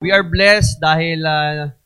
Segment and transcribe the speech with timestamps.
[0.00, 1.76] We are blessed dahil ah,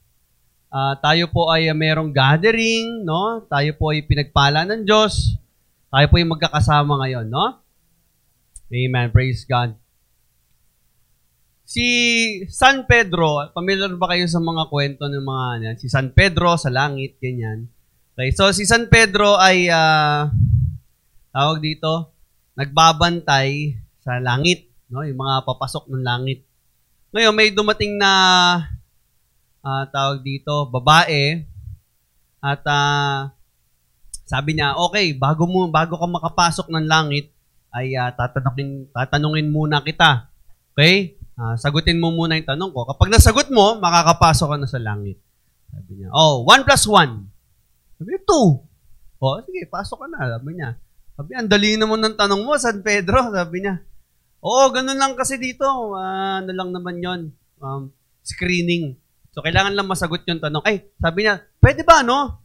[0.71, 3.43] ah, tayo po ay ah, merong gathering, no?
[3.51, 5.35] Tayo po ay pinagpala ng Diyos.
[5.91, 7.59] Tayo po ay magkakasama ngayon, no?
[8.71, 9.11] Amen.
[9.11, 9.75] Praise God.
[11.67, 11.83] Si
[12.55, 15.77] San Pedro, familiar ba kayo sa mga kwento ng mga yan?
[15.83, 17.67] Si San Pedro sa langit, ganyan.
[18.15, 20.31] Okay, so si San Pedro ay ah,
[21.35, 22.15] tawag dito,
[22.55, 23.75] nagbabantay
[24.07, 25.03] sa langit, no?
[25.03, 26.54] Yung mga papasok ng langit.
[27.15, 28.11] Ngayon, may dumating na
[29.63, 31.47] ah, tawag dito, babae
[32.43, 33.31] at ah,
[34.27, 37.31] sabi niya, okay, bago mo bago ka makapasok ng langit,
[37.71, 40.27] ay ah, tatanungin tatanungin muna kita.
[40.75, 41.15] Okay?
[41.39, 42.83] Ah, sagutin mo muna yung tanong ko.
[42.83, 45.23] Kapag nasagot mo, makakapasok ka na sa langit.
[45.71, 47.95] Sabi niya, oh, 1 plus 1.
[47.95, 49.23] Sabi niya, 2.
[49.23, 50.35] Oh, sige, pasok ka na.
[50.35, 50.71] Sabi niya.
[51.15, 53.31] Sabi, ang dali naman ng tanong mo, San Pedro.
[53.31, 53.79] Sabi niya,
[54.45, 55.65] Oo, ganun lang kasi dito.
[55.97, 57.21] Ah, ano lang naman yon
[57.65, 57.89] um,
[58.21, 59.01] screening.
[59.33, 60.61] So, kailangan lang masagot yung tanong.
[60.69, 62.45] Ay, sabi niya, pwede ba, no?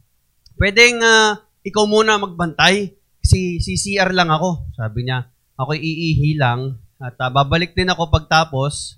[0.56, 2.96] Pwedeng ah, ikaw muna magbantay.
[3.20, 4.72] Si, si CR lang ako.
[4.80, 5.28] Sabi niya,
[5.60, 6.80] ako iihi lang.
[6.96, 8.96] At ah, babalik din ako pagtapos.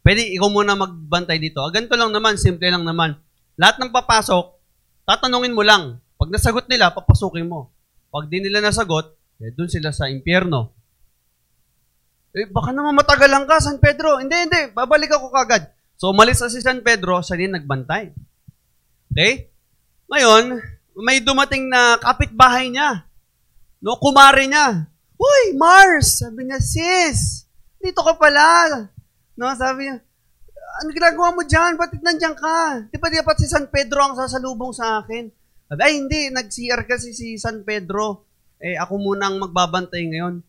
[0.00, 1.60] Pwede ikaw muna magbantay dito.
[1.68, 3.20] Ganito lang naman, simple lang naman.
[3.60, 4.56] Lahat ng papasok,
[5.04, 6.00] tatanungin mo lang.
[6.16, 7.76] Pag nasagot nila, papasukin mo.
[8.08, 10.81] Pag di nila nasagot, eh, dun sila sa impyerno.
[12.32, 14.16] Eh, baka naman matagalan ka, San Pedro.
[14.16, 14.72] Hindi, hindi.
[14.72, 15.68] Babalik ako kagad.
[16.00, 18.08] So, umalis na si San Pedro, siya din nagbantay.
[19.12, 19.52] Okay?
[20.08, 20.56] Ngayon,
[20.96, 23.04] may dumating na kapitbahay niya.
[23.84, 24.88] No, kumari niya.
[25.20, 26.24] Uy, Mars!
[26.24, 27.44] Sabi niya, sis,
[27.78, 28.88] dito ka pala.
[29.36, 30.00] No, sabi niya,
[30.80, 31.76] ano ginagawa mo dyan?
[31.76, 32.88] Ba't nandiyan ka?
[32.88, 35.28] Di ba dapat si San Pedro ang sasalubong sa akin?
[35.72, 38.24] Ay hindi, nag-CR kasi si San Pedro.
[38.56, 40.40] Eh, ako muna ang magbabantay ngayon.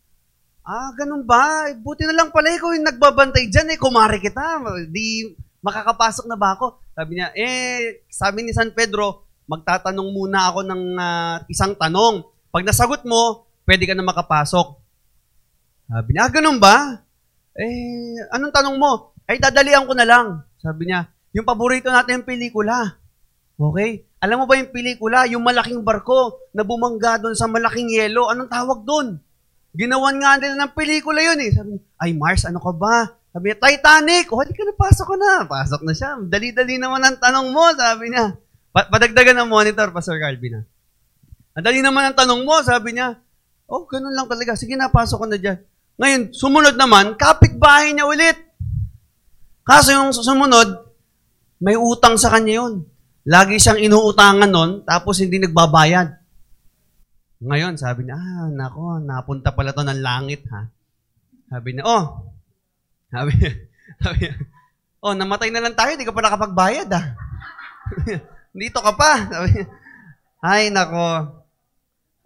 [0.64, 1.68] Ah, ganun ba?
[1.76, 3.76] Buti na lang pala ikaw yung nagbabantay dyan.
[3.76, 4.64] Eh, kumari kita.
[4.88, 6.80] Di makakapasok na ba ako?
[6.96, 12.24] Sabi niya, eh, sabi ni San Pedro, magtatanong muna ako ng ah, isang tanong.
[12.48, 14.80] Pag nasagot mo, pwede ka na makapasok.
[15.84, 16.96] Sabi niya, ah, ganun ba?
[17.60, 19.12] Eh, anong tanong mo?
[19.28, 20.48] Ay, dadalian ko na lang.
[20.56, 23.04] Sabi niya, yung paborito natin yung pelikula.
[23.60, 24.08] Okay?
[24.16, 25.28] Alam mo ba yung pelikula?
[25.28, 28.32] Yung malaking barko na bumangga doon sa malaking yelo.
[28.32, 29.20] Anong tawag doon?
[29.74, 31.50] Ginawan nga nila ng pelikula yun eh.
[31.50, 33.10] Sabi ay Mars, ano ka ba?
[33.34, 34.30] Sabi niya, Titanic!
[34.30, 35.42] O, ka na, pasok ko na.
[35.50, 36.14] Pasok na siya.
[36.22, 38.38] Dali-dali naman ang tanong mo, sabi niya.
[38.70, 40.62] Pa- padagdagan ng monitor, Pastor Calvin.
[40.62, 40.64] ah.
[41.58, 43.18] Ang dali naman ang tanong mo, sabi niya.
[43.66, 44.54] Oh, ganun lang talaga.
[44.54, 45.58] Sige na, pasok ko na dyan.
[45.98, 48.38] Ngayon, sumunod naman, kapitbahay niya ulit.
[49.66, 50.86] Kaso yung sumunod,
[51.58, 52.86] may utang sa kanya yun.
[53.24, 56.23] Lagi siyang inuutangan nun, tapos hindi nagbabayad.
[57.44, 60.64] Ngayon, sabi niya, ah, nako, napunta pala to ng langit, ha?
[61.52, 62.32] Sabi niya, oh,
[63.12, 63.52] sabi niya,
[64.02, 64.34] sabi niya,
[65.04, 67.06] oh, namatay na lang tayo, hindi ka pa nakapagbayad, ah.
[68.64, 69.28] Dito ka pa.
[69.28, 69.66] Sabi niya,
[70.40, 71.04] ay, nako.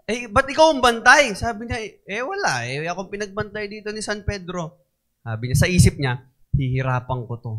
[0.08, 1.34] Eh, ba't ikaw ang bantay?
[1.34, 4.86] Sabi niya, eh, wala, eh, akong pinagbantay dito ni San Pedro.
[5.26, 6.22] Sabi niya, sa isip niya,
[6.54, 7.54] hihirapan ko to.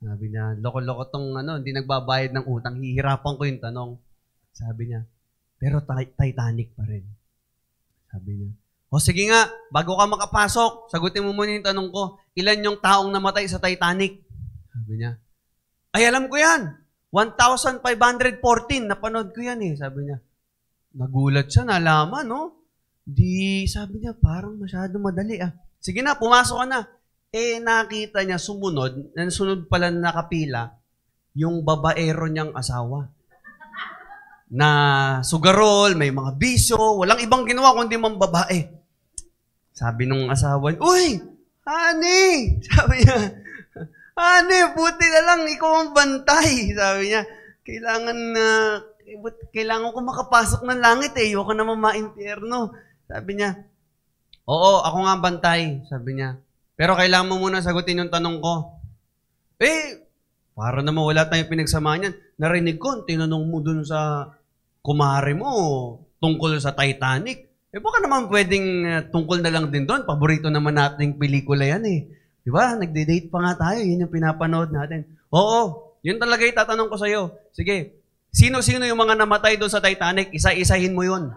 [0.00, 3.90] Sabi niya, loko-loko tong ano, hindi nagbabayad ng utang, hihirapan ko yung tanong.
[4.56, 5.04] Sabi niya,
[5.56, 7.04] pero ti- Titanic pa rin.
[8.12, 8.52] Sabi niya,
[8.86, 13.10] o sige nga, bago ka makapasok, sagutin mo muna yung tanong ko, ilan yung taong
[13.10, 14.22] namatay sa Titanic?
[14.70, 15.18] Sabi niya,
[15.96, 17.80] ay alam ko yan, 1,514,
[18.86, 19.74] napanood ko yan eh.
[19.74, 20.20] Sabi niya,
[20.96, 22.40] nagulat siya, nalaman, no?
[23.06, 25.54] Di, sabi niya, parang masyado madali ah.
[25.80, 26.80] Sige na, pumasok ka na.
[27.32, 30.76] Eh, nakita niya sumunod, sunod pala na nakapila,
[31.36, 33.12] yung babaero niyang asawa.
[34.46, 34.68] Na
[35.26, 38.70] sugarol, may mga bisyo, walang ibang ginawa kundi mang babae.
[39.74, 41.18] Sabi nung asawa niya, Uy,
[41.66, 42.30] honey!
[42.70, 43.18] Sabi niya,
[44.14, 46.70] honey, buti na lang, ikaw ang bantay.
[46.72, 47.22] Sabi niya,
[47.66, 48.46] kailangan na,
[49.50, 52.70] kailangan ko makapasok ng langit eh, ayoko naman ma-impyerno.
[53.10, 53.66] Sabi niya,
[54.46, 56.38] Oo, ako nga ang bantay, sabi niya.
[56.78, 58.78] Pero kailangan mo muna sagutin yung tanong ko.
[59.58, 60.05] Eh,
[60.56, 62.14] para naman wala tayong pinagsamaan yan.
[62.40, 64.32] Narinig ko, tinanong mo dun sa
[64.80, 65.52] kumare mo
[66.16, 67.44] tungkol sa Titanic.
[67.76, 70.08] Eh, baka naman pwedeng uh, tungkol na lang din doon.
[70.08, 72.08] Paborito naman nating pelikula yan eh.
[72.40, 72.72] Di ba?
[72.72, 73.84] Nagde-date pa nga tayo.
[73.84, 75.04] Yun yung pinapanood natin.
[75.28, 77.36] Oo, yun talaga itatanong ko sa'yo.
[77.52, 78.00] Sige,
[78.32, 80.32] sino-sino yung mga namatay doon sa Titanic?
[80.32, 81.36] Isa-isahin mo yun.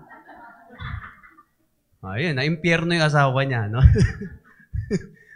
[1.99, 3.83] Ayun, na-impyerno yung asawa niya, no?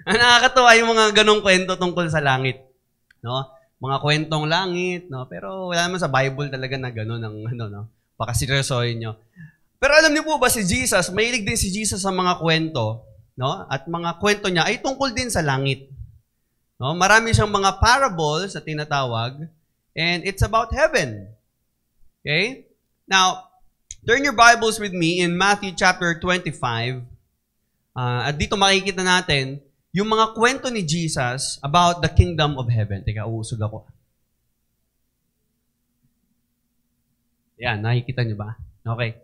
[0.07, 2.63] Ang nakakatuwa yung mga ganong kwento tungkol sa langit.
[3.19, 3.52] No?
[3.83, 5.27] Mga kwentong langit, no?
[5.27, 7.81] Pero wala naman sa Bible talaga na gano'n ang ano, no?
[8.15, 9.19] Baka seryosohin nyo.
[9.83, 13.03] Pero alam niyo po ba si Jesus, mahilig din si Jesus sa mga kwento,
[13.35, 13.67] no?
[13.67, 15.91] At mga kwento niya ay tungkol din sa langit.
[16.79, 16.91] No?
[16.95, 19.47] Marami siyang mga parables na tinatawag,
[19.95, 21.31] and it's about heaven.
[22.23, 22.67] Okay?
[23.07, 23.51] Now,
[24.07, 27.03] turn your Bibles with me in Matthew chapter 25.
[27.93, 33.05] Uh, at dito makikita natin yung mga kwento ni Jesus about the kingdom of heaven.
[33.05, 33.85] Teka, uusog ako.
[37.61, 38.57] Yan, nakikita niyo ba?
[38.81, 39.21] Okay.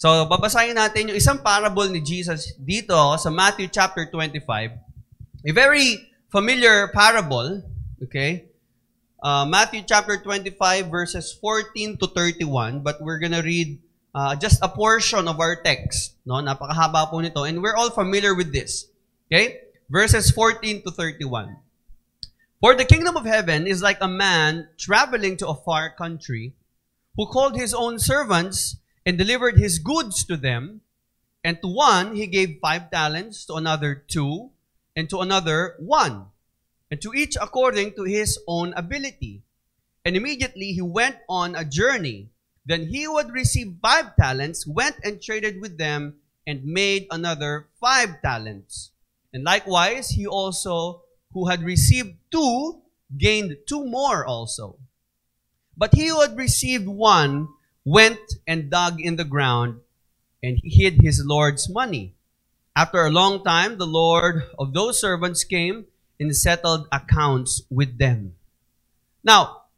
[0.00, 4.80] So, babasahin natin yung isang parable ni Jesus dito sa Matthew chapter 25.
[5.44, 7.60] A very familiar parable,
[8.00, 8.48] okay?
[9.20, 13.76] Uh, Matthew chapter 25 verses 14 to 31, but we're gonna read
[14.16, 16.16] uh, just a portion of our text.
[16.24, 16.40] No?
[16.40, 17.44] Napakahaba po nito.
[17.44, 18.88] And we're all familiar with this.
[19.28, 19.65] Okay?
[19.88, 21.58] Verses 14 to 31.
[22.58, 26.54] For the kingdom of heaven is like a man traveling to a far country
[27.14, 30.80] who called his own servants and delivered his goods to them.
[31.44, 34.50] And to one he gave five talents, to another two,
[34.96, 36.34] and to another one,
[36.90, 39.42] and to each according to his own ability.
[40.04, 42.30] And immediately he went on a journey.
[42.66, 47.68] Then he who had received five talents went and traded with them and made another
[47.78, 48.90] five talents.
[49.36, 51.04] And likewise, he also
[51.36, 52.80] who had received two
[53.12, 54.80] gained two more also.
[55.76, 57.48] But he who had received one
[57.84, 59.80] went and dug in the ground
[60.42, 62.14] and hid his Lord's money.
[62.74, 65.84] After a long time, the Lord of those servants came
[66.18, 68.36] and settled accounts with them.
[69.22, 69.68] Now,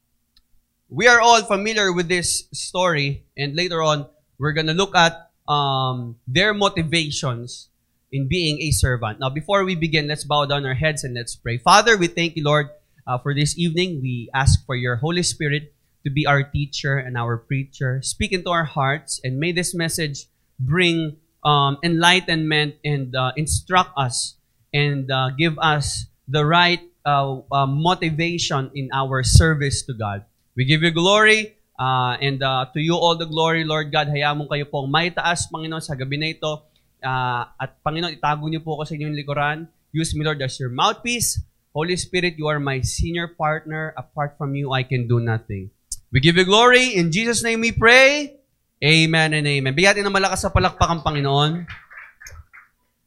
[0.88, 4.06] we are all familiar with this story, and later on,
[4.38, 7.70] we're going to look at um, their motivations
[8.12, 9.20] in being a servant.
[9.20, 11.58] Now, before we begin, let's bow down our heads and let's pray.
[11.58, 12.68] Father, we thank you, Lord,
[13.06, 14.00] uh, for this evening.
[14.02, 15.74] We ask for your Holy Spirit
[16.04, 18.00] to be our teacher and our preacher.
[18.02, 20.26] Speak into our hearts, and may this message
[20.58, 24.36] bring um, enlightenment and uh, instruct us
[24.72, 30.24] and uh, give us the right uh, uh, motivation in our service to God.
[30.56, 34.08] We give you glory uh, and uh, to you all the glory, Lord God.
[34.08, 36.67] Hayaan mo kayo pong may taas, Panginoon, sa gabi na ito.
[36.98, 39.58] Uh, at Panginoon, itago niyo po ako sa inyong likuran.
[39.94, 41.40] Use me, Lord, as your mouthpiece.
[41.72, 43.94] Holy Spirit, you are my senior partner.
[43.94, 45.70] Apart from you, I can do nothing.
[46.10, 46.96] We give you glory.
[46.96, 48.40] In Jesus' name we pray.
[48.78, 49.74] Amen and amen.
[49.74, 51.66] Bigatin ng malakas sa palakpak Panginoon.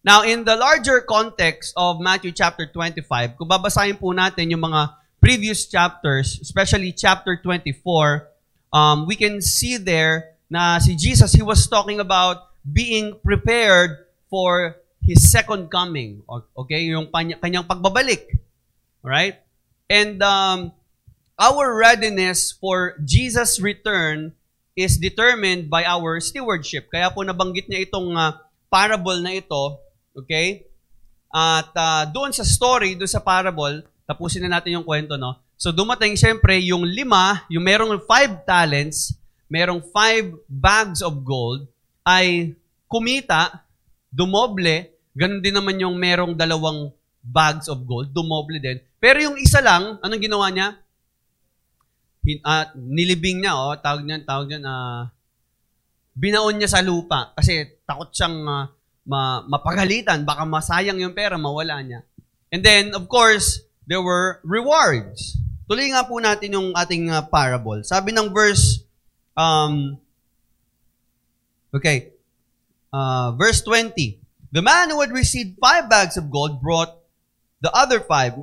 [0.02, 4.98] Now, in the larger context of Matthew chapter 25, kung babasahin po natin yung mga
[5.22, 8.28] previous chapters, especially chapter 24,
[8.74, 14.78] um, we can see there na si Jesus, he was talking about being prepared for
[15.02, 16.22] His second coming.
[16.58, 16.90] Okay?
[16.90, 18.38] Yung kanyang pagbabalik.
[19.02, 19.42] Alright?
[19.90, 20.72] And um,
[21.42, 24.38] our readiness for Jesus' return
[24.78, 26.88] is determined by our stewardship.
[26.88, 28.40] Kaya po nabanggit niya itong uh,
[28.72, 29.82] parable na ito,
[30.16, 30.64] okay?
[31.28, 35.36] At uh, doon sa story, doon sa parable, tapusin na natin yung kwento, no?
[35.60, 39.14] So dumating siyempre yung lima, yung merong five talents,
[39.52, 41.68] merong five bags of gold,
[42.04, 42.56] ay
[42.90, 43.66] kumita,
[44.12, 48.82] dumoble, ganun din naman yung merong dalawang bags of gold, dumoble din.
[48.98, 50.82] Pero yung isa lang, anong ginawa niya?
[52.22, 55.02] uh, nilibing niya, oh, tawag niya, tawag niya na uh,
[56.14, 58.66] binaon niya sa lupa kasi takot siyang uh,
[59.08, 62.06] ma, mapagalitan, baka masayang yung pera, mawala niya.
[62.52, 65.40] And then, of course, there were rewards.
[65.66, 67.80] Tuloy nga po natin yung ating uh, parable.
[67.82, 68.84] Sabi ng verse,
[69.34, 69.96] um,
[71.74, 72.12] okay,
[72.94, 74.20] uh, verse 20,
[74.52, 76.98] The man who had received five bags of gold brought
[77.62, 78.34] the other five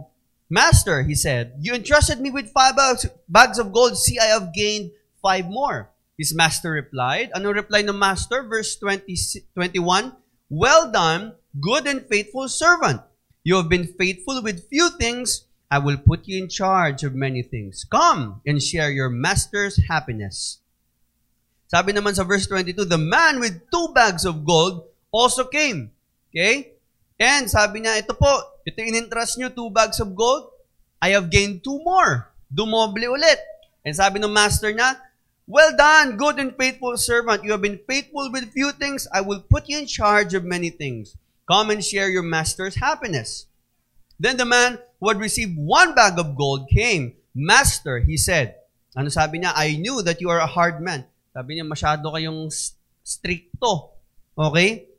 [0.51, 3.99] Master, he said, you entrusted me with five bags, bags of gold.
[3.99, 5.91] See, I have gained five more.
[6.17, 7.31] His master replied.
[7.37, 8.43] Ano reply ng master?
[8.43, 9.15] Verse 20,
[9.53, 10.17] 21,
[10.49, 13.03] Well done, good and faithful servant.
[13.45, 15.45] You have been faithful with few things.
[15.71, 17.85] I will put you in charge of many things.
[17.85, 20.65] Come and share your master's happiness.
[21.69, 25.93] Sabi naman sa verse 22, the man with two bags of gold also came.
[26.33, 26.73] Okay?
[27.21, 30.49] And sabi niya, ito po, ito in-entrust nyo, two bags of gold.
[30.99, 32.33] I have gained two more.
[32.49, 33.39] Dumoble ulit.
[33.85, 34.97] And sabi ng master niya,
[35.49, 37.41] Well done, good and faithful servant.
[37.41, 39.09] You have been faithful with few things.
[39.09, 41.17] I will put you in charge of many things.
[41.49, 43.49] Come and share your master's happiness.
[44.21, 47.17] Then the man who had received one bag of gold came.
[47.33, 48.61] Master, he said.
[48.93, 49.57] Ano sabi niya?
[49.57, 51.09] I knew that you are a hard man.
[51.39, 52.51] Sabi niya, masyado kayong
[53.07, 53.95] stricto.
[54.35, 54.91] Okay?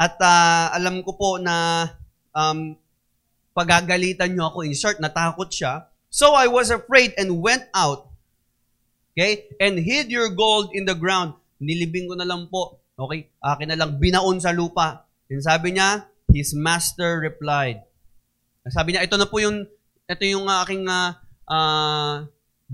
[0.00, 1.84] At uh, alam ko po na
[2.32, 2.72] um,
[3.52, 4.64] pagagalitan nyo ako.
[4.64, 5.84] In short, natakot siya.
[6.08, 8.08] So I was afraid and went out.
[9.12, 9.52] Okay?
[9.60, 11.36] And hid your gold in the ground.
[11.60, 12.80] Nilibing ko na lang po.
[12.96, 13.28] Okay?
[13.44, 15.04] Akin na lang binaon sa lupa.
[15.28, 17.84] And sabi niya, his master replied.
[18.72, 19.68] Sabi niya, ito na po yung
[20.08, 21.12] ito yung aking uh,
[21.44, 22.24] uh,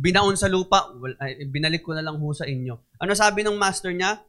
[0.00, 2.80] binaon sa lupa, well, ay, binalik ko na lang ho sa inyo.
[2.96, 4.24] Ano sabi ng master niya?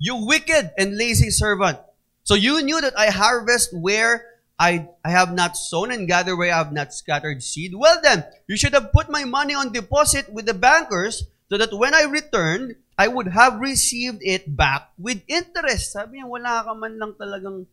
[0.00, 1.76] You wicked and lazy servant.
[2.24, 4.24] So you knew that I harvest where
[4.56, 7.76] I, I have not sown and gather where I have not scattered seed.
[7.76, 11.72] Well then, you should have put my money on deposit with the bankers so that
[11.76, 15.92] when I returned, I would have received it back with interest.
[15.96, 17.64] Sabi niya, wala ka man lang talagang,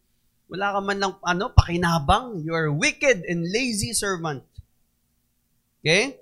[0.48, 2.44] wala ka man lang, ano, pakinabang.
[2.44, 4.44] You are wicked and lazy servant.
[5.84, 6.16] Okay?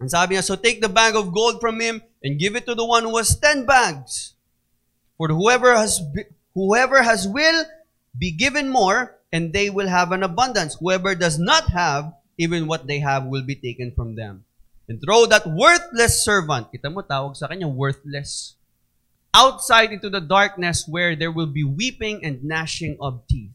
[0.00, 2.74] And sabi niya, so take the bag of gold from him and give it to
[2.74, 4.34] the one who has ten bags.
[5.16, 6.00] For whoever has,
[6.54, 7.64] whoever has will
[8.16, 10.76] be given more, and they will have an abundance.
[10.78, 14.44] Whoever does not have, even what they have will be taken from them
[14.88, 18.56] and throw that worthless servant, kita mo, tawag sa kanya, worthless,
[19.36, 23.52] outside into the darkness where there will be weeping and gnashing of teeth.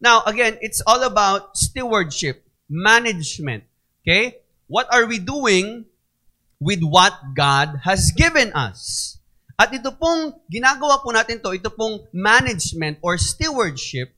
[0.00, 3.64] Now, again, it's all about stewardship, management.
[4.06, 4.38] Okay?
[4.66, 5.86] What are we doing
[6.58, 9.16] with what God has given us?
[9.56, 14.12] At ito pong ginagawa po natin to, ito pong management or stewardship,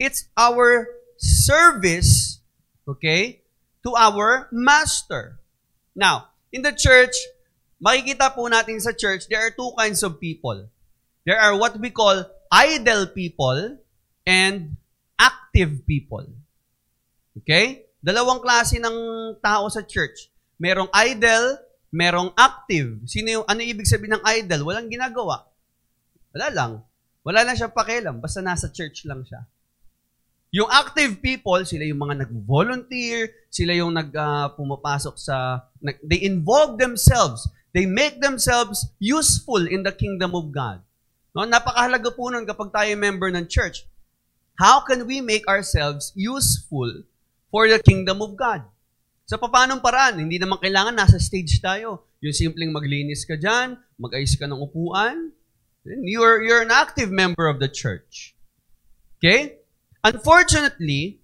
[0.00, 0.88] it's our
[1.20, 2.40] service,
[2.88, 3.44] okay,
[3.84, 5.36] to our master.
[5.92, 7.12] Now, in the church,
[7.82, 10.70] makikita po natin sa church, there are two kinds of people.
[11.28, 13.76] There are what we call idle people
[14.24, 14.76] and
[15.20, 16.26] active people.
[17.44, 17.91] Okay?
[18.02, 18.96] Dalawang klase ng
[19.38, 20.26] tao sa church.
[20.58, 21.54] Merong idle,
[21.94, 22.98] merong active.
[23.06, 24.66] Sino yung, ano ibig sabihin ng idle?
[24.66, 25.46] Walang ginagawa.
[26.34, 26.72] Wala lang.
[27.22, 28.18] Wala lang siya pakialam.
[28.18, 29.46] Basta nasa church lang siya.
[30.52, 36.20] Yung active people, sila yung mga nag-volunteer, sila yung nag uh, pumapasok sa nag, they
[36.26, 37.46] involve themselves.
[37.72, 40.84] They make themselves useful in the kingdom of God.
[41.32, 43.88] No, napakahalaga po nun kapag tayo member ng church.
[44.60, 47.08] How can we make ourselves useful
[47.52, 48.64] for the kingdom of God?
[49.28, 52.08] Sa papanong paraan, hindi naman kailangan nasa stage tayo.
[52.24, 55.30] Yung simpleng maglinis ka dyan, mag-ayos ka ng upuan,
[55.84, 58.34] you're, you're an active member of the church.
[59.20, 59.62] Okay?
[60.02, 61.22] Unfortunately,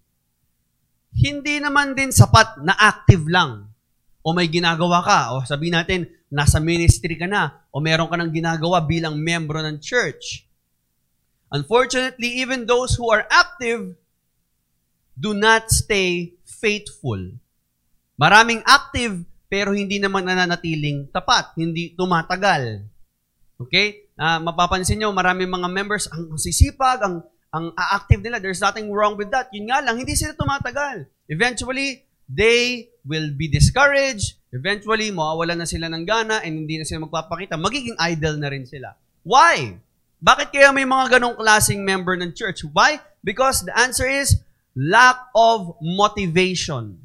[1.19, 3.75] hindi naman din sapat na active lang.
[4.23, 8.31] O may ginagawa ka, o sabihin natin, nasa ministry ka na, o meron ka ng
[8.31, 10.45] ginagawa bilang membro ng church.
[11.49, 13.97] Unfortunately, even those who are active
[15.19, 17.19] do not stay faithful.
[18.15, 22.87] Maraming active, pero hindi naman nananatiling tapat, hindi tumatagal.
[23.59, 24.07] Okay?
[24.15, 28.39] Uh, mapapansin nyo, maraming mga members, ang sisipag, ang ang active nila.
[28.39, 29.49] There's nothing wrong with that.
[29.57, 31.09] Yun nga lang, hindi sila tumatagal.
[31.33, 34.37] Eventually, they will be discouraged.
[34.53, 37.57] Eventually, mawawala na sila ng gana and hindi na sila magpapakita.
[37.57, 38.93] Magiging idol na rin sila.
[39.25, 39.81] Why?
[40.19, 42.67] Bakit kaya may mga ganong klaseng member ng church?
[42.69, 43.01] Why?
[43.25, 44.41] Because the answer is
[44.79, 47.03] lack of motivation.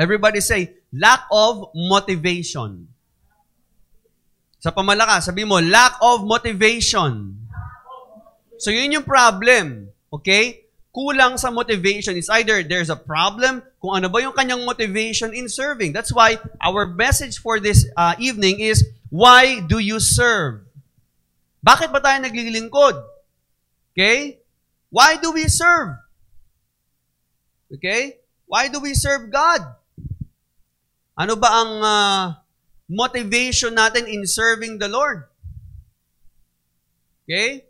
[0.00, 2.88] Everybody say, lack of motivation.
[4.64, 7.36] Sa pamalakas, sabi mo, lack of motivation.
[8.56, 9.92] So yun yung problem.
[10.08, 10.64] Okay?
[10.88, 12.16] Kulang sa motivation.
[12.16, 15.92] It's either there's a problem, kung ano ba yung kanyang motivation in serving.
[15.92, 20.64] That's why our message for this uh, evening is, why do you serve?
[21.60, 23.04] Bakit ba tayo naglilingkod?
[23.92, 24.40] Okay?
[24.88, 26.03] Why do we serve?
[27.74, 28.22] Okay?
[28.46, 29.62] Why do we serve God?
[31.14, 32.24] Ano ba ang uh,
[32.90, 35.26] motivation natin in serving the Lord?
[37.24, 37.66] Okay?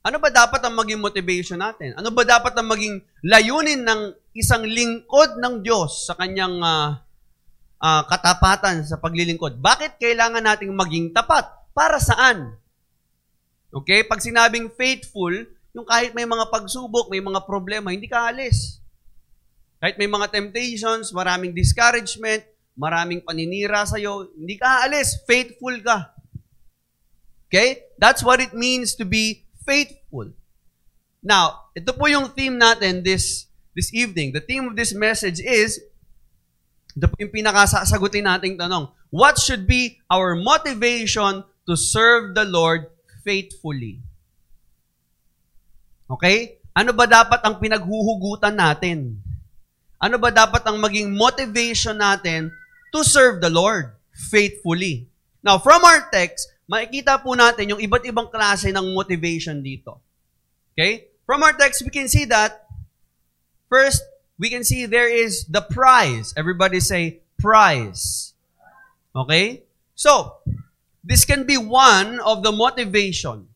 [0.00, 1.92] Ano ba dapat ang maging motivation natin?
[2.00, 6.96] Ano ba dapat ang maging layunin ng isang lingkod ng Diyos sa kanyang uh,
[7.76, 9.60] uh, katapatan sa paglilingkod?
[9.60, 11.44] Bakit kailangan nating maging tapat?
[11.76, 12.56] Para saan?
[13.68, 14.00] Okay?
[14.08, 15.32] Pag sinabing faithful,
[15.76, 18.79] yung kahit may mga pagsubok, may mga problema, hindi ka alis.
[19.80, 22.44] Kahit may mga temptations, maraming discouragement,
[22.76, 25.24] maraming paninira sa'yo, hindi ka aalis.
[25.24, 26.12] Faithful ka.
[27.48, 27.88] Okay?
[27.96, 30.36] That's what it means to be faithful.
[31.24, 34.36] Now, ito po yung theme natin this, this evening.
[34.36, 35.80] The theme of this message is,
[36.92, 38.92] ito po yung pinakasasagutin nating tanong.
[39.08, 42.84] What should be our motivation to serve the Lord
[43.24, 44.04] faithfully?
[46.04, 46.60] Okay?
[46.76, 49.24] Ano ba dapat ang pinaghuhugutan natin?
[50.00, 52.48] Ano ba dapat ang maging motivation natin
[52.88, 53.92] to serve the Lord
[54.32, 55.04] faithfully?
[55.44, 60.00] Now, from our text, makikita po natin yung iba't ibang klase ng motivation dito.
[60.72, 61.12] Okay?
[61.28, 62.64] From our text, we can see that,
[63.68, 64.00] first,
[64.40, 66.32] we can see there is the prize.
[66.32, 68.32] Everybody say, prize.
[69.12, 69.68] Okay?
[69.92, 70.40] So,
[71.04, 73.52] this can be one of the motivation.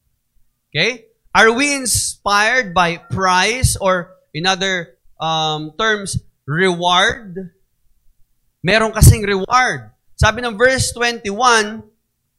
[0.69, 1.09] Okay?
[1.33, 7.53] Are we inspired by prize or in other um, terms, reward.
[8.63, 9.91] Meron kasing reward.
[10.17, 11.83] Sabi ng verse 21,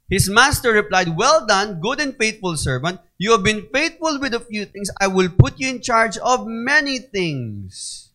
[0.09, 3.01] His master replied, Well done, good and faithful servant.
[3.17, 4.89] You have been faithful with a few things.
[5.01, 8.09] I will put you in charge of many things.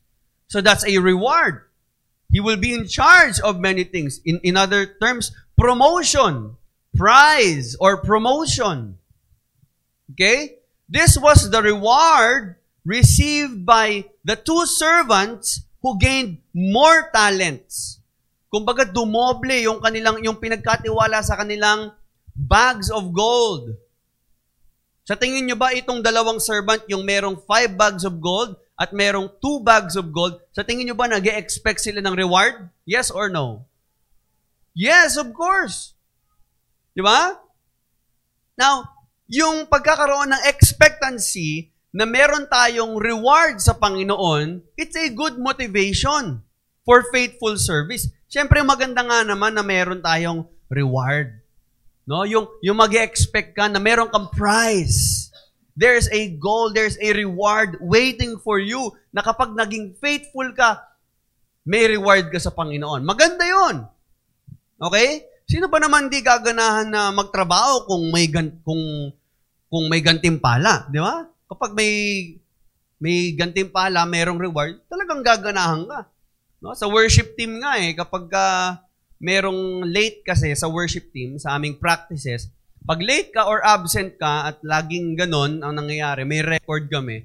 [0.47, 1.66] So that's a reward.
[2.30, 4.20] He will be in charge of many things.
[4.25, 6.56] In, in other terms, promotion,
[6.94, 8.99] prize, or promotion.
[10.12, 10.59] Okay?
[10.88, 18.01] This was the reward received by the two servants who gained more talents.
[18.53, 21.93] Kumbaga, dumoble yung kanilang, yung pinagkatiwala sa kanilang
[22.37, 23.77] bags of gold.
[25.07, 29.29] Sa tingin nyo ba itong dalawang servant, yung merong five bags of gold at merong
[29.43, 32.71] two bags of gold, sa tingin nyo ba nag expect sila ng reward?
[32.87, 33.67] Yes or no?
[34.77, 35.99] Yes, of course.
[36.95, 37.39] Di ba?
[38.55, 38.87] Now,
[39.31, 46.38] yung pagkakaroon ng expectancy na meron tayong reward sa Panginoon, it's a good motivation
[46.87, 48.06] for faithful service.
[48.30, 51.42] Siyempre, maganda nga naman na meron tayong reward.
[52.06, 52.23] No?
[52.23, 55.30] Yung, yung mag expect ka na meron kang prize.
[55.75, 60.78] There's a goal, there's a reward waiting for you na kapag naging faithful ka,
[61.66, 63.02] may reward ka sa Panginoon.
[63.02, 63.87] Maganda yon.
[64.78, 65.26] Okay?
[65.50, 68.30] Sino ba naman di gaganahan na magtrabaho kung may
[68.62, 69.11] kung
[69.70, 71.26] kung may gantimpala, di ba?
[71.50, 71.92] Kapag may
[73.00, 76.00] may gantimpala, merong reward, talagang gaganahan ka.
[76.61, 76.76] No?
[76.76, 78.76] Sa worship team nga eh, kapag uh,
[79.16, 82.52] merong late kasi sa worship team, sa aming practices,
[82.85, 87.25] pag late ka or absent ka at laging ganon ang nangyayari, may record kami,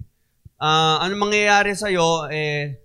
[0.64, 2.80] uh, ano mangyayari sa'yo, eh,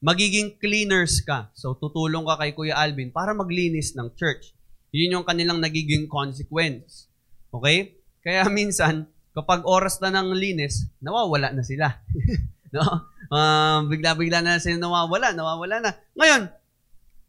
[0.00, 1.52] magiging cleaners ka.
[1.56, 4.56] So, tutulong ka kay Kuya Alvin para maglinis ng church.
[4.92, 7.12] Yun yung kanilang nagiging consequence.
[7.52, 7.96] Okay?
[8.24, 11.92] Kaya minsan, kapag oras na ng linis, nawawala na sila.
[12.74, 13.12] no?
[13.28, 15.92] uh, bigla-bigla na sila nawawala, nawawala na.
[16.16, 16.48] Ngayon,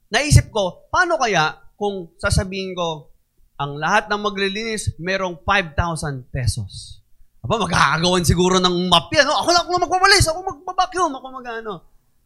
[0.08, 3.12] naisip ko, paano kaya kung sasabihin ko,
[3.60, 7.04] ang lahat ng maglilinis, merong 5,000 pesos.
[7.44, 9.26] Aba, magkakagawan siguro ng mapya.
[9.26, 9.44] No?
[9.44, 11.74] Ako na ako magpapalis, ako magbabacuum, ako magano.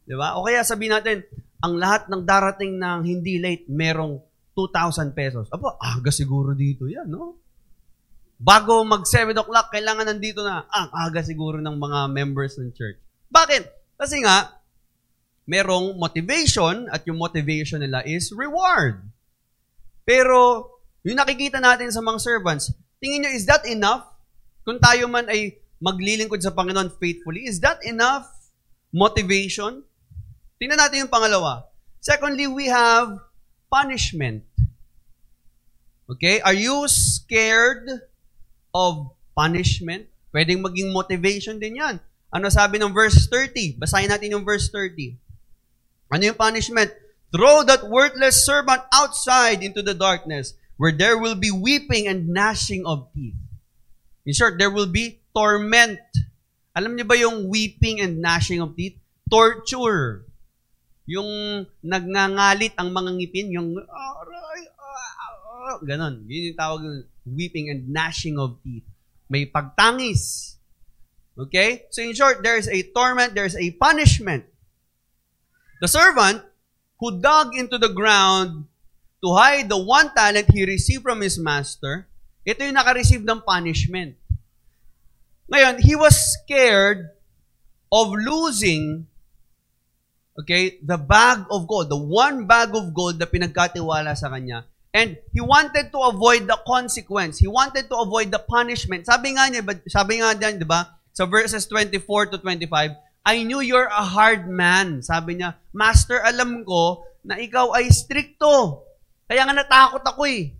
[0.06, 0.36] Di ba?
[0.38, 1.24] O kaya sabihin natin,
[1.64, 4.20] ang lahat ng darating ng hindi late, merong
[4.54, 5.48] 2,000 pesos.
[5.50, 7.41] Aba, aga siguro dito yan, no?
[8.42, 10.66] Bago mag 7 o'clock, kailangan nandito na.
[10.66, 12.98] Ah, aga siguro ng mga members ng church.
[13.30, 13.70] Bakit?
[14.02, 14.58] Kasi nga,
[15.46, 18.98] merong motivation at yung motivation nila is reward.
[20.02, 20.74] Pero,
[21.06, 24.10] yung nakikita natin sa mga servants, tingin nyo, is that enough?
[24.66, 28.26] Kung tayo man ay maglilingkod sa Panginoon faithfully, is that enough
[28.90, 29.86] motivation?
[30.58, 31.70] Tingnan natin yung pangalawa.
[32.02, 33.22] Secondly, we have
[33.70, 34.42] punishment.
[36.10, 36.42] Okay?
[36.42, 38.10] Are you scared
[38.72, 40.08] of punishment?
[40.32, 42.00] Pwedeng maging motivation din yan.
[42.32, 43.76] Ano sabi ng verse 30?
[43.76, 45.20] Basahin natin yung verse 30.
[46.12, 46.92] Ano yung punishment?
[47.32, 52.84] Throw that worthless servant outside into the darkness, where there will be weeping and gnashing
[52.84, 53.40] of teeth.
[54.28, 56.04] In short, there will be torment.
[56.76, 59.00] Alam niyo ba yung weeping and gnashing of teeth?
[59.28, 60.28] Torture.
[61.08, 61.28] Yung
[61.84, 63.76] nagngangalit ang mga ngipin, yung
[65.84, 66.24] ganon.
[66.28, 68.86] Yun yung tawag ng weeping and gnashing of teeth.
[69.30, 70.56] May pagtangis.
[71.38, 71.86] Okay?
[71.90, 74.46] So in short, there's a torment, there's a punishment.
[75.82, 76.44] The servant
[77.00, 78.66] who dug into the ground
[79.24, 82.08] to hide the one talent he received from his master,
[82.46, 84.18] ito yung naka-receive ng punishment.
[85.50, 87.10] Ngayon, he was scared
[87.92, 89.06] of losing
[90.40, 94.66] okay, the bag of gold, the one bag of gold na pinagkatiwala sa kanya.
[94.92, 97.40] And he wanted to avoid the consequence.
[97.40, 99.08] He wanted to avoid the punishment.
[99.08, 101.00] Sabi nga niya, sabi nga diyan, 'di ba?
[101.16, 105.00] Sa verses 24 to 25, I knew you're a hard man.
[105.00, 108.84] Sabi niya, Master, alam ko na ikaw ay stricto.
[109.30, 110.52] Kaya nga natakot ako eh.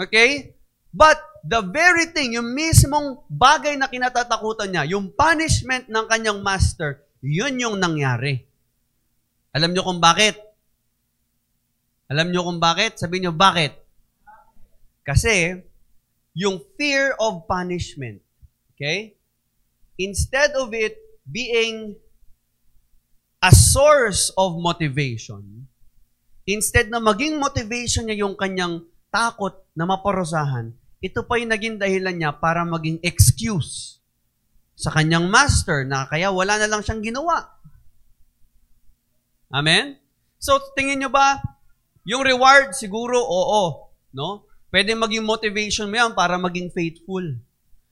[0.00, 0.56] Okay?
[0.90, 7.04] But the very thing, yung mismong bagay na kinatatakutan niya, yung punishment ng kanyang master,
[7.20, 8.48] yun yung nangyari.
[9.52, 10.45] Alam niyo kung bakit?
[12.06, 12.98] Alam niyo kung bakit?
[13.02, 13.74] Sabihin niyo, bakit?
[15.02, 15.58] Kasi,
[16.36, 18.22] yung fear of punishment,
[18.76, 19.16] Okay?
[19.96, 21.96] Instead of it being
[23.40, 25.64] a source of motivation,
[26.44, 32.12] instead na maging motivation niya yung kanyang takot na maparusahan, ito pa yung naging dahilan
[32.12, 34.04] niya para maging excuse
[34.76, 37.56] sa kanyang master na kaya wala na lang siyang ginawa.
[39.48, 39.96] Amen?
[40.36, 41.40] So, tingin nyo ba,
[42.06, 43.90] yung reward siguro, oo.
[44.14, 44.46] No?
[44.70, 47.22] Pwede maging motivation mo yan para maging faithful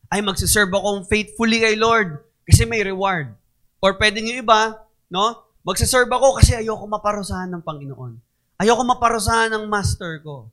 [0.08, 3.34] ay magsiserve akong faithfully kay Lord kasi may reward.
[3.82, 4.78] Or pwedeng yung iba,
[5.10, 5.44] no?
[5.66, 8.12] Magsaserve ako kasi ayoko maparusahan ng Panginoon.
[8.60, 10.52] Ayoko maparusahan ng master ko.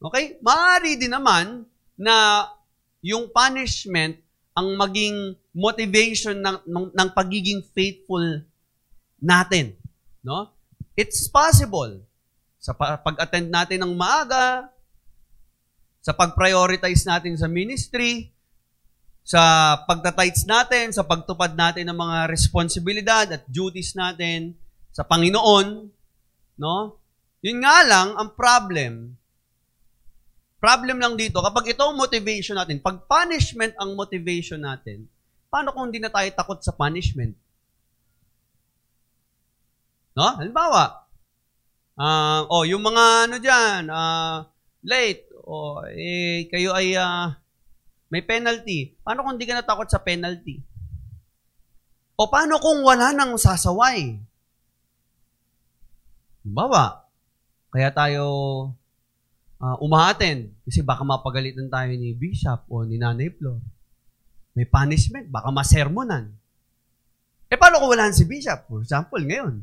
[0.00, 0.40] Okay?
[0.40, 2.48] Maaari din naman na
[3.04, 4.16] yung punishment
[4.56, 8.42] ang maging motivation ng, ng, ng pagiging faithful
[9.20, 9.76] natin.
[10.24, 10.48] No?
[11.00, 12.04] It's possible.
[12.60, 14.68] Sa pag-attend natin ng maaga,
[16.04, 18.28] sa pag-prioritize natin sa ministry,
[19.24, 19.40] sa
[19.88, 24.52] pagtatights natin, sa pagtupad natin ng mga responsibilidad at duties natin
[24.92, 25.88] sa Panginoon,
[26.60, 26.76] no?
[27.40, 29.16] Yun nga lang, ang problem,
[30.60, 35.08] problem lang dito, kapag ito ang motivation natin, pag punishment ang motivation natin,
[35.48, 37.32] paano kung hindi na tayo takot sa punishment?
[40.16, 40.36] No?
[40.36, 41.06] Halimbawa,
[41.94, 44.44] uh, oh, yung mga ano dyan, uh,
[44.82, 47.30] late, oh, eh, kayo ay uh,
[48.10, 48.98] may penalty.
[49.06, 50.58] Paano kung hindi ka natakot sa penalty?
[52.18, 54.18] O paano kung wala nang sasaway?
[56.42, 57.06] Halimbawa,
[57.70, 58.24] kaya tayo
[59.62, 63.62] uh, umaattend kasi baka mapagalitan tayo ni Bishop o ni Nanay Flor.
[64.58, 66.34] May punishment, baka masermonan.
[67.46, 68.66] Eh, paano kung wala si Bishop?
[68.66, 69.62] For example, ngayon,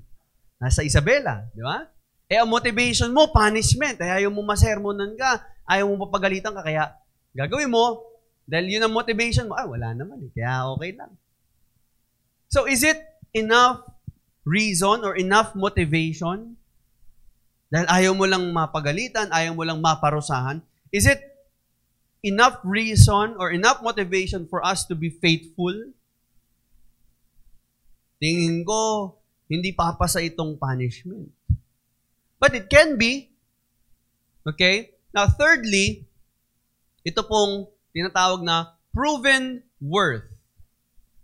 [0.58, 1.86] nasa Isabela, di ba?
[2.28, 3.98] Eh, ang motivation mo, punishment.
[4.04, 6.92] Eh, ayaw mo masermonan ka, ayaw mo mapagalitan ka, kaya
[7.32, 8.04] gagawin mo,
[8.44, 11.12] dahil yun ang motivation mo, ah, wala naman eh, kaya okay lang.
[12.52, 13.00] So, is it
[13.36, 13.84] enough
[14.48, 16.56] reason or enough motivation
[17.68, 21.20] dahil ayaw mo lang mapagalitan, ayaw mo lang maparusahan, is it
[22.24, 25.76] enough reason or enough motivation for us to be faithful?
[28.24, 29.14] Tingin ko,
[29.48, 31.32] hindi papasa itong punishment.
[32.38, 33.32] But it can be.
[34.46, 34.94] Okay?
[35.16, 36.06] Now, thirdly,
[37.02, 40.28] ito pong tinatawag na proven worth.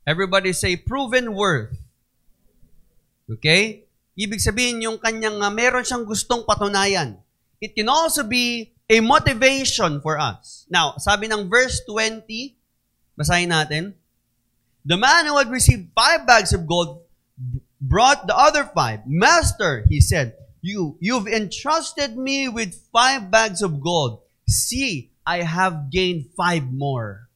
[0.07, 1.75] Everybody say proven worth.
[3.29, 3.88] Okay?
[4.15, 7.19] Ibig sabihin yung kanyang uh, meron siyang gustong patunayan.
[7.63, 10.67] It can also be a motivation for us.
[10.67, 12.27] Now, sabi ng verse 20,
[13.15, 13.95] basahin natin,
[14.83, 17.07] The man who had received five bags of gold
[17.83, 19.03] brought the other five.
[19.03, 24.23] Master, he said, you, you've entrusted me with five bags of gold.
[24.47, 27.27] See, I have gained five more.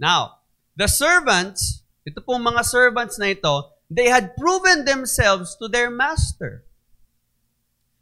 [0.00, 0.40] Now,
[0.80, 6.62] the servants, ito pong mga servants na ito, They had proven themselves to their master.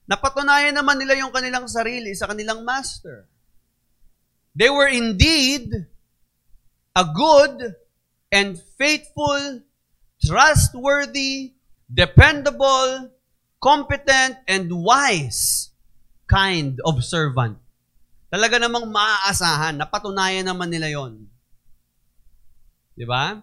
[0.05, 3.25] Napatunayan naman nila yung kanilang sarili sa kanilang master.
[4.53, 5.89] They were indeed
[6.93, 7.73] a good
[8.29, 9.65] and faithful,
[10.29, 11.57] trustworthy,
[11.89, 13.09] dependable,
[13.57, 15.73] competent, and wise
[16.29, 17.57] kind of servant.
[18.29, 19.81] Talaga namang maaasahan.
[19.81, 21.25] Napatunayan naman nila yon.
[22.93, 23.41] Di ba?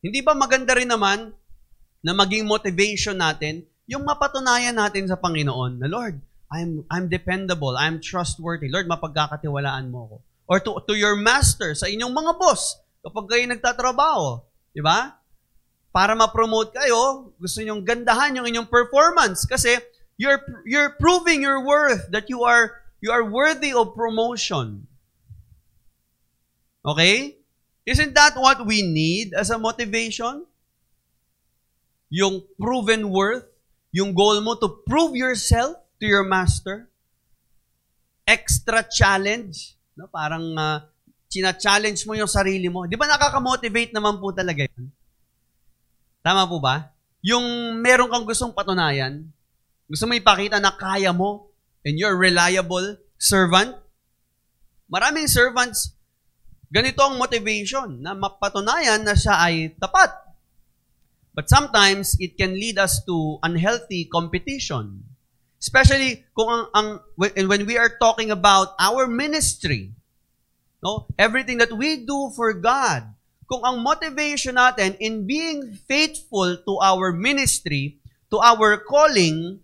[0.00, 1.36] Hindi ba maganda rin naman
[2.00, 6.16] na maging motivation natin yung mapatunayan natin sa Panginoon na Lord,
[6.48, 8.72] I'm I'm dependable, I'm trustworthy.
[8.72, 10.16] Lord, mapagkakatiwalaan mo ako.
[10.44, 15.23] Or to, to your master, sa inyong mga boss, kapag kayo nagtatrabaho, di ba?
[15.94, 19.78] Para ma-promote kayo, gusto niyo gandahan yung inyong performance kasi
[20.18, 24.90] you're you're proving your worth that you are you are worthy of promotion.
[26.82, 27.38] Okay?
[27.86, 30.42] Isn't that what we need as a motivation?
[32.10, 33.44] Yung proven worth,
[33.92, 36.88] yung goal mo to prove yourself to your master.
[38.24, 40.08] Extra challenge, no?
[40.08, 40.80] Parang uh,
[41.28, 42.88] china-challenge mo yung sarili mo.
[42.88, 44.93] Di ba nakaka-motivate naman po talaga yun?
[46.24, 46.90] Tama po ba?
[47.20, 49.28] Yung meron kang gustong patunayan,
[49.84, 51.52] gusto mo ipakita na kaya mo
[51.84, 53.76] and you're reliable servant.
[54.88, 55.94] Maraming servants
[56.74, 60.10] Ganito ang motivation na mapatunayan na siya ay tapat.
[61.30, 65.06] But sometimes, it can lead us to unhealthy competition.
[65.62, 66.88] Especially kung ang, ang
[67.46, 69.94] when we are talking about our ministry,
[70.82, 71.06] no?
[71.14, 73.06] Everything that we do for God.
[73.44, 78.00] Kung ang motivation natin in being faithful to our ministry,
[78.32, 79.60] to our calling,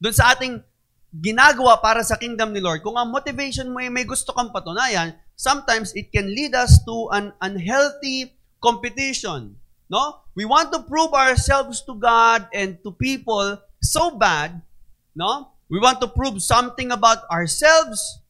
[0.00, 0.64] dun sa ating
[1.12, 5.12] ginagawa para sa kingdom ni Lord, kung ang motivation mo ay may gusto kang patunayan,
[5.36, 9.56] sometimes it can lead us to an unhealthy competition.
[9.90, 10.22] No?
[10.38, 14.62] We want to prove ourselves to God and to people so bad,
[15.12, 15.52] no?
[15.70, 18.22] We want to prove something about ourselves.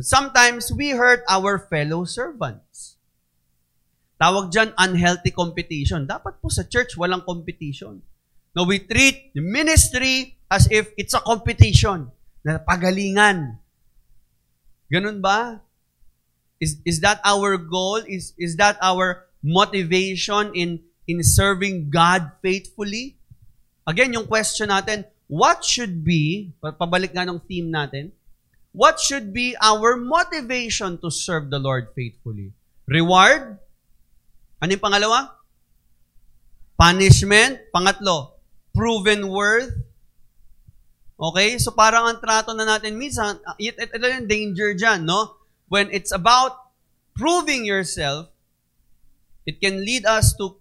[0.00, 2.97] Sometimes we hurt our fellow servants.
[4.18, 6.02] Tawag dyan, unhealthy competition.
[6.02, 8.02] Dapat po sa church, walang competition.
[8.52, 12.10] No, we treat the ministry as if it's a competition.
[12.42, 13.62] Na pagalingan.
[14.90, 15.62] Ganun ba?
[16.58, 18.02] Is, is that our goal?
[18.02, 23.16] Is, is that our motivation in in serving God faithfully?
[23.88, 28.12] Again, yung question natin, what should be, pabalik nga ng theme natin,
[28.76, 32.52] what should be our motivation to serve the Lord faithfully?
[32.84, 33.56] Reward?
[34.58, 35.38] Ano yung pangalawa?
[36.74, 37.70] Punishment?
[37.70, 38.38] Pangatlo,
[38.74, 39.70] proven worth?
[41.18, 41.58] Okay?
[41.58, 45.38] So parang ang trato na natin minsan, ito, ito yung danger dyan, no?
[45.70, 46.74] When it's about
[47.14, 48.30] proving yourself,
[49.46, 50.58] it can lead us to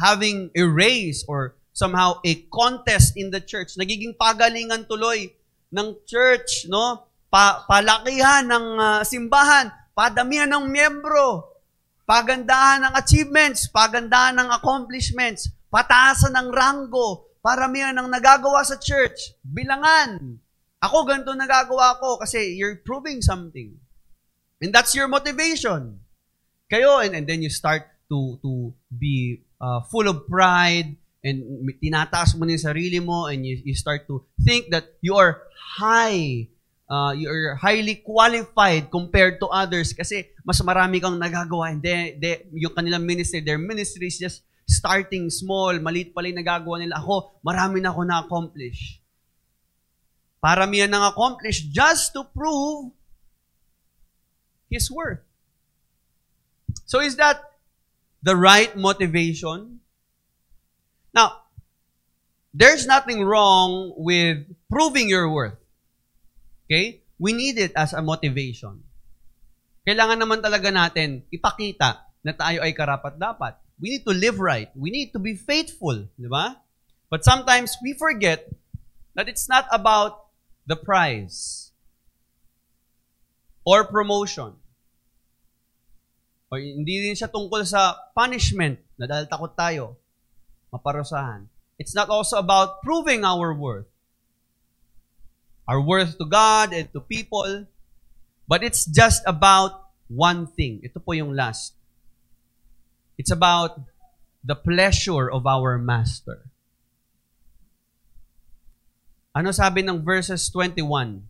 [0.00, 3.76] having a race or somehow a contest in the church.
[3.76, 5.32] Nagiging pagalingan tuloy
[5.72, 7.08] ng church, no?
[7.28, 11.55] Pa palakihan ng uh, simbahan, padamihan ng miyembro,
[12.06, 20.38] pagandahan ng achievements, pagandahan ng accomplishments, pataasan ng ranggo, paramihan ng nagagawa sa church, bilangan.
[20.80, 23.74] Ako ganito nagagawa ko kasi you're proving something.
[24.62, 26.00] And that's your motivation.
[26.70, 31.42] Kayo, and, and then you start to to be uh, full of pride, and
[31.82, 35.42] tinataas mo yung sarili mo and you, you start to think that you are
[35.78, 36.46] high
[36.90, 41.74] uh, you're highly qualified compared to others kasi mas marami kang nagagawa.
[41.74, 46.82] Hindi, hindi yung kanilang ministry, their ministry is just starting small, maliit pala yung nagagawa
[46.82, 46.98] nila.
[46.98, 48.98] Ako, marami na ako na-accomplish.
[50.42, 52.90] Paramihan nang accomplish just to prove
[54.70, 55.22] His worth.
[56.86, 57.42] So is that
[58.22, 59.82] the right motivation?
[61.14, 61.46] Now,
[62.54, 65.58] there's nothing wrong with proving your worth.
[66.66, 67.06] Okay?
[67.16, 68.82] We need it as a motivation.
[69.86, 73.62] Kailangan naman talaga natin ipakita na tayo ay karapat-dapat.
[73.78, 74.68] We need to live right.
[74.74, 76.10] We need to be faithful.
[76.18, 76.58] Di ba?
[77.06, 78.50] But sometimes we forget
[79.14, 80.26] that it's not about
[80.66, 81.70] the prize
[83.62, 84.58] or promotion.
[86.50, 89.98] O hindi din siya tungkol sa punishment na dahil takot tayo
[90.70, 91.46] maparusahan.
[91.78, 93.90] It's not also about proving our worth.
[95.66, 97.66] Our worth to God and to people.
[98.46, 100.80] But it's just about one thing.
[100.86, 101.74] Ito po yung last.
[103.18, 103.82] It's about
[104.46, 106.46] the pleasure of our Master.
[109.36, 111.20] Ano sabi ng verses 21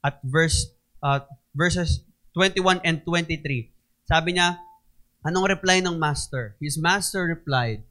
[0.00, 0.72] at verse
[1.04, 1.20] uh,
[1.52, 2.00] verses
[2.32, 3.68] 21 and 23?
[4.08, 4.56] Sabi niya,
[5.20, 6.56] anong reply ng master?
[6.64, 7.84] His master replied,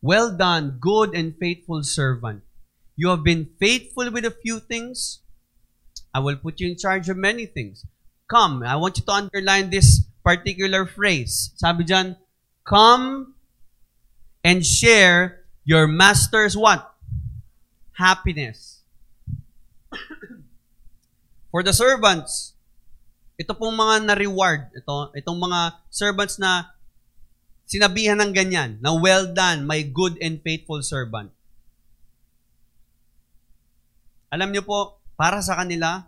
[0.00, 2.45] Well done, good and faithful servant.
[2.96, 5.20] You have been faithful with a few things.
[6.16, 7.84] I will put you in charge of many things.
[8.24, 11.52] Come, I want you to underline this particular phrase.
[11.60, 12.16] Sabi dyan,
[12.64, 13.36] come
[14.40, 16.88] and share your master's what?
[17.92, 18.80] Happiness.
[21.52, 22.56] For the servants,
[23.36, 25.60] ito pong mga na-reward, ito, itong mga
[25.92, 26.72] servants na
[27.68, 31.35] sinabihan ng ganyan, na well done, my good and faithful servant.
[34.36, 36.04] Alam niyo po, para sa kanila,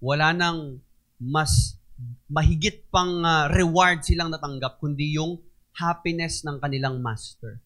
[0.00, 0.80] wala nang
[1.20, 1.76] mas
[2.24, 5.36] mahigit pang uh, reward silang natanggap, kundi yung
[5.76, 7.60] happiness ng kanilang master.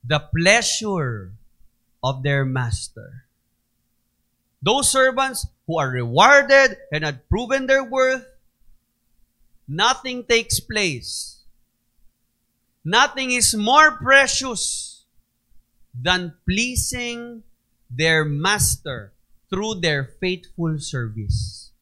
[0.00, 1.36] The pleasure
[2.00, 3.28] of their master.
[4.64, 8.24] Those servants who are rewarded and had proven their worth,
[9.68, 11.38] nothing takes place
[12.88, 15.04] Nothing is more precious
[15.92, 17.44] than pleasing
[17.90, 19.12] their master
[19.50, 21.72] through their faithful service.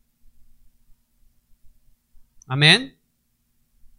[2.51, 2.95] Amen?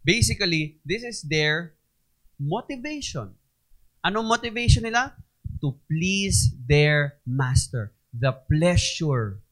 [0.04, 1.76] Basically, this is their
[2.40, 3.36] motivation.
[4.04, 5.12] Anong motivation nila?
[5.60, 7.92] To please their master.
[8.16, 9.44] The pleasure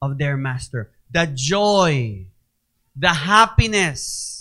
[0.00, 0.96] of their master.
[1.12, 2.24] The joy.
[2.96, 4.38] The happiness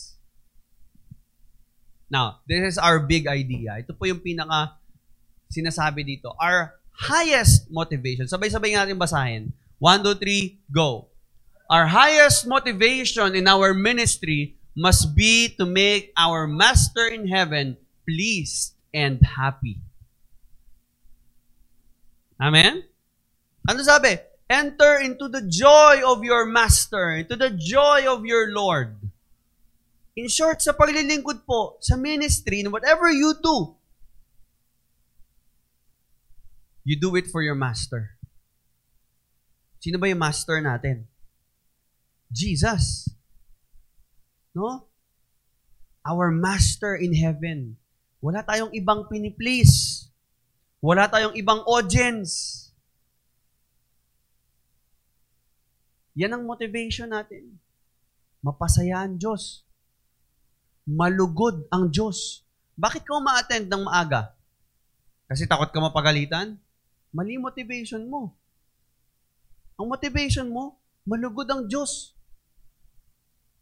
[2.08, 3.76] Now, this is our big idea.
[3.76, 4.80] Ito po yung pinaka
[5.52, 6.32] sinasabi dito.
[6.40, 8.26] Our highest motivation.
[8.26, 9.54] Sabay-sabay natin basahin.
[9.78, 11.14] 1, 2, 3, go.
[11.70, 18.74] Our highest motivation in our ministry must be to make our Master in heaven pleased
[18.90, 19.78] and happy.
[22.42, 22.82] Amen?
[23.70, 24.18] Ano sabi?
[24.48, 28.96] Enter into the joy of your Master, into the joy of your Lord.
[30.18, 33.77] In short, sa paglilingkod po, sa ministry, whatever you do,
[36.88, 38.16] you do it for your master.
[39.84, 41.04] Sino ba yung master natin?
[42.32, 43.12] Jesus.
[44.56, 44.88] No?
[46.08, 47.76] Our master in heaven.
[48.24, 50.08] Wala tayong ibang piniplease.
[50.80, 52.64] Wala tayong ibang audience.
[56.16, 57.60] Yan ang motivation natin.
[58.40, 59.68] Mapasaya ang Diyos.
[60.88, 62.48] malugod ang Diyos.
[62.80, 64.32] Bakit ka ma-attend ng maaga?
[65.28, 66.56] Kasi takot ka mapagalitan?
[67.18, 68.30] Mali motivation mo.
[69.82, 72.14] Ang motivation mo, malugod ang Diyos.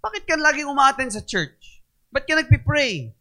[0.04, 1.80] Bakit ka laging umaattend sa church?
[2.12, 3.16] Ba't ka nagpipray?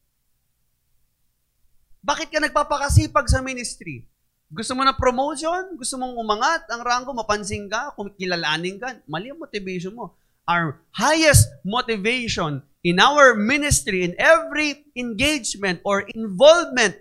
[2.03, 4.11] Bakit ka nagpapakasipag sa ministry?
[4.51, 5.79] Gusto mo na promotion?
[5.79, 8.91] Gusto mong umangat ang rango, mapansin ka, kung kilalanin ka?
[9.07, 10.19] Mali ang motivation mo.
[10.51, 16.99] Our highest motivation in our ministry, in every engagement or involvement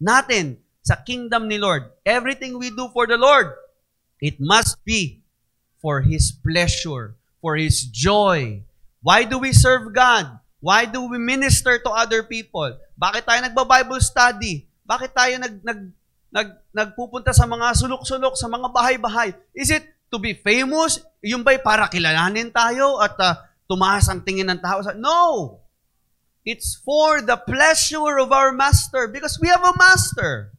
[0.00, 3.54] natin sa kingdom ni Lord, everything we do for the Lord,
[4.18, 5.22] it must be
[5.78, 8.66] for His pleasure, for His joy.
[9.02, 10.38] Why do we serve God?
[10.62, 12.70] Why do we minister to other people?
[12.94, 14.66] Bakit tayo nagba-Bible study?
[14.86, 15.80] Bakit tayo nag, nag,
[16.30, 19.34] nag, nagpupunta sa mga sulok-sulok, sa mga bahay-bahay?
[19.50, 21.02] Is it to be famous?
[21.18, 23.34] Yung ba'y para kilalanin tayo at uh,
[23.66, 24.86] tumaas ang tingin ng tao?
[24.94, 25.58] No!
[26.46, 30.51] It's for the pleasure of our Master because we have a Master.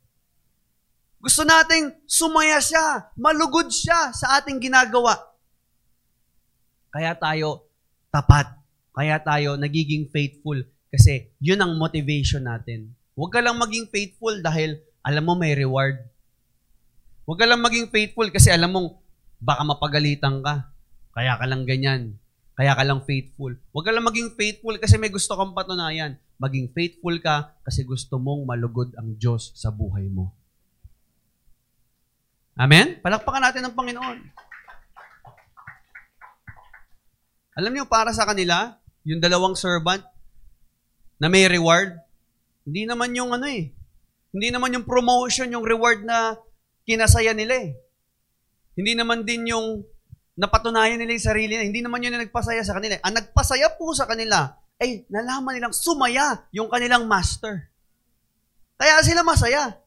[1.23, 5.15] Gusto nating sumaya siya, malugod siya sa ating ginagawa.
[6.91, 7.71] Kaya tayo
[8.12, 8.51] tapat.
[8.91, 10.59] Kaya tayo nagiging faithful.
[10.91, 12.91] Kasi yun ang motivation natin.
[13.15, 15.95] Huwag ka lang maging faithful dahil alam mo may reward.
[17.23, 18.99] Huwag ka lang maging faithful kasi alam mong
[19.39, 20.75] baka mapagalitan ka.
[21.15, 22.19] Kaya ka lang ganyan.
[22.51, 23.55] Kaya ka lang faithful.
[23.71, 26.19] Huwag ka lang maging faithful kasi may gusto kang patunayan.
[26.36, 30.42] Maging faithful ka kasi gusto mong malugod ang Diyos sa buhay mo.
[32.53, 33.01] Amen?
[33.01, 34.17] Palakpakan natin ang Panginoon.
[37.57, 40.01] Alam niyo, para sa kanila, yung dalawang servant
[41.17, 41.97] na may reward,
[42.65, 43.73] hindi naman yung ano eh,
[44.33, 46.33] hindi naman yung promotion, yung reward na
[46.85, 47.77] kinasaya nila eh.
[48.73, 49.85] Hindi naman din yung
[50.33, 51.69] napatunayan nila yung sarili nila.
[51.69, 52.97] Hindi naman yun yung nagpasaya sa kanila.
[53.05, 57.69] Ang nagpasaya po sa kanila ay nalaman nilang sumaya yung kanilang master.
[58.81, 59.77] Kaya sila masaya.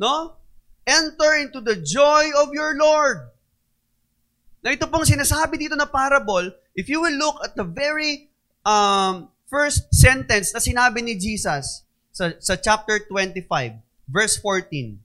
[0.00, 0.40] No?
[0.88, 3.28] Enter into the joy of your Lord.
[4.64, 8.32] Na ito pong sinasabi dito na parable, if you will look at the very
[8.64, 11.84] um, first sentence na sinabi ni Jesus
[12.16, 13.44] sa, sa chapter 25,
[14.08, 14.96] verse 14.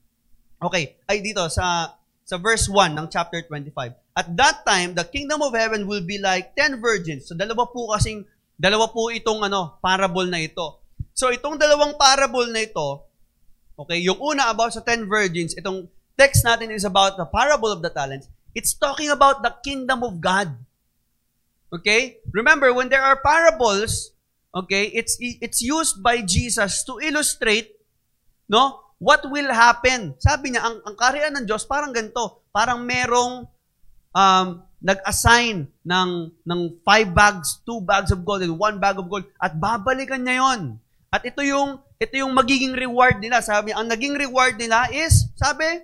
[0.64, 1.92] Okay, ay dito sa
[2.26, 3.94] sa verse 1 ng chapter 25.
[4.16, 7.30] At that time, the kingdom of heaven will be like 10 virgins.
[7.30, 8.26] So dalawa po kasing
[8.58, 10.82] dalawa po itong ano, parable na ito.
[11.14, 13.05] So itong dalawang parable na ito,
[13.76, 15.84] Okay, yung una about sa 10 virgins, itong
[16.16, 18.24] text natin is about the parable of the talents.
[18.56, 20.48] It's talking about the kingdom of God.
[21.68, 22.24] Okay?
[22.32, 24.16] Remember, when there are parables,
[24.56, 27.76] okay, it's it's used by Jesus to illustrate,
[28.48, 30.16] no, what will happen.
[30.24, 33.44] Sabi niya, ang, ang kaharian ng Diyos parang ganito, parang merong
[34.16, 34.48] um,
[34.80, 39.52] nag-assign ng, ng five bags, two bags of gold, and one bag of gold, at
[39.52, 40.80] babalikan niya yon.
[41.16, 43.40] At ito yung ito yung magiging reward nila.
[43.40, 45.80] Sabi, ang naging reward nila is, sabi,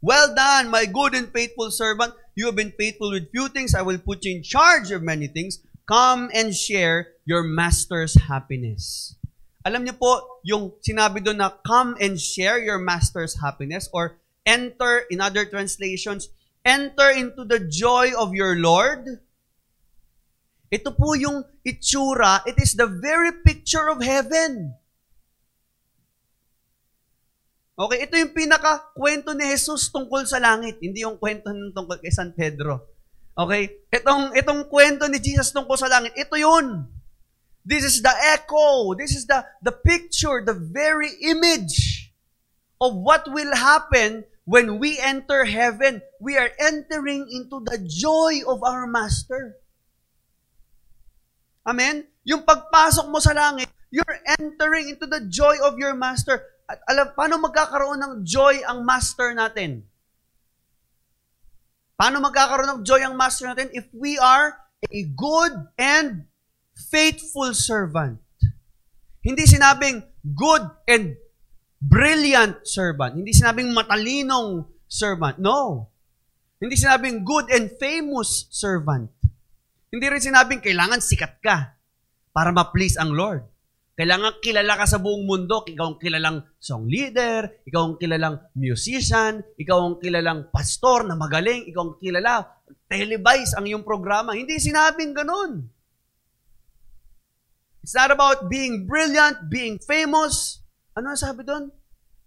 [0.00, 2.16] Well done, my good and faithful servant.
[2.32, 3.76] You have been faithful with few things.
[3.76, 5.60] I will put you in charge of many things.
[5.84, 9.16] Come and share your master's happiness.
[9.64, 15.08] Alam niyo po, yung sinabi doon na come and share your master's happiness or enter,
[15.08, 16.28] in other translations,
[16.64, 19.23] enter into the joy of your Lord.
[20.72, 22.44] Ito po yung itsura.
[22.48, 24.72] It is the very picture of heaven.
[27.74, 32.14] Okay, ito yung pinaka-kwento ni Jesus tungkol sa langit, hindi yung kwento ng tungkol kay
[32.14, 32.86] San Pedro.
[33.34, 33.82] Okay?
[33.90, 36.86] Itong, itong kwento ni Jesus tungkol sa langit, ito yun.
[37.66, 38.94] This is the echo.
[38.94, 42.12] This is the, the picture, the very image
[42.78, 45.98] of what will happen when we enter heaven.
[46.20, 49.58] We are entering into the joy of our Master.
[51.64, 52.04] Amen?
[52.28, 56.54] Yung pagpasok mo sa langit, you're entering into the joy of your Master.
[56.64, 59.84] At alam, paano magkakaroon ng joy ang master natin?
[61.94, 64.56] Paano magkakaroon ng joy ang master natin if we are
[64.88, 66.24] a good and
[66.88, 68.18] faithful servant?
[69.20, 70.04] Hindi sinabing
[70.34, 71.16] good and
[71.80, 73.20] brilliant servant.
[73.20, 75.36] Hindi sinabing matalinong servant.
[75.38, 75.88] No.
[76.58, 79.12] Hindi sinabing good and famous servant.
[79.94, 81.78] Hindi rin sinabing kailangan sikat ka
[82.34, 83.46] para ma-please ang Lord.
[83.94, 85.62] Kailangan kilala ka sa buong mundo.
[85.62, 91.70] Ikaw ang kilalang song leader, ikaw ang kilalang musician, ikaw ang kilalang pastor na magaling,
[91.70, 92.42] ikaw ang kilala,
[92.90, 94.34] televise ang iyong programa.
[94.34, 95.62] Hindi sinabing ganun.
[97.86, 100.58] It's not about being brilliant, being famous.
[100.98, 101.70] Ano ang sabi doon?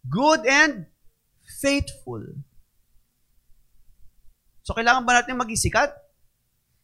[0.07, 0.88] Good and
[1.59, 2.24] faithful.
[4.63, 6.06] So, kailangan ba natin maging sikat?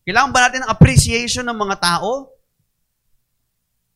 [0.04, 2.28] Kailangan ba natin ng appreciation ng mga tao?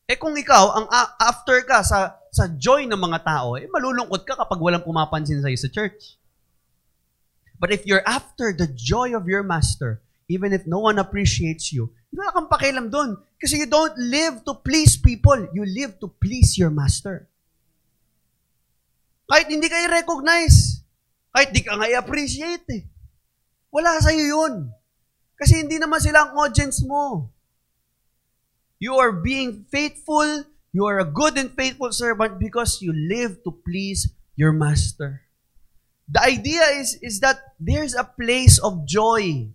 [0.08, 0.86] Eh kung ikaw, ang
[1.20, 5.58] after ka sa, sa joy ng mga tao, eh malulungkot ka kapag walang pumapansin sa'yo
[5.60, 6.16] sa church.
[7.60, 10.00] But if you're after the joy of your master,
[10.32, 13.20] even if no one appreciates you, wala kang pakialam doon.
[13.36, 15.36] Kasi you don't live to please people.
[15.52, 17.28] You live to please your master.
[19.28, 20.80] Kahit hindi kayo recognize.
[21.36, 22.82] Kahit di ka nga i-appreciate eh.
[23.68, 24.72] Wala sa'yo yun.
[25.38, 27.30] Kasi hindi naman sila ang audience mo.
[28.82, 30.44] You are being faithful.
[30.74, 35.22] You are a good and faithful servant because you live to please your master.
[36.10, 39.50] The idea is, is that there's a place of joy.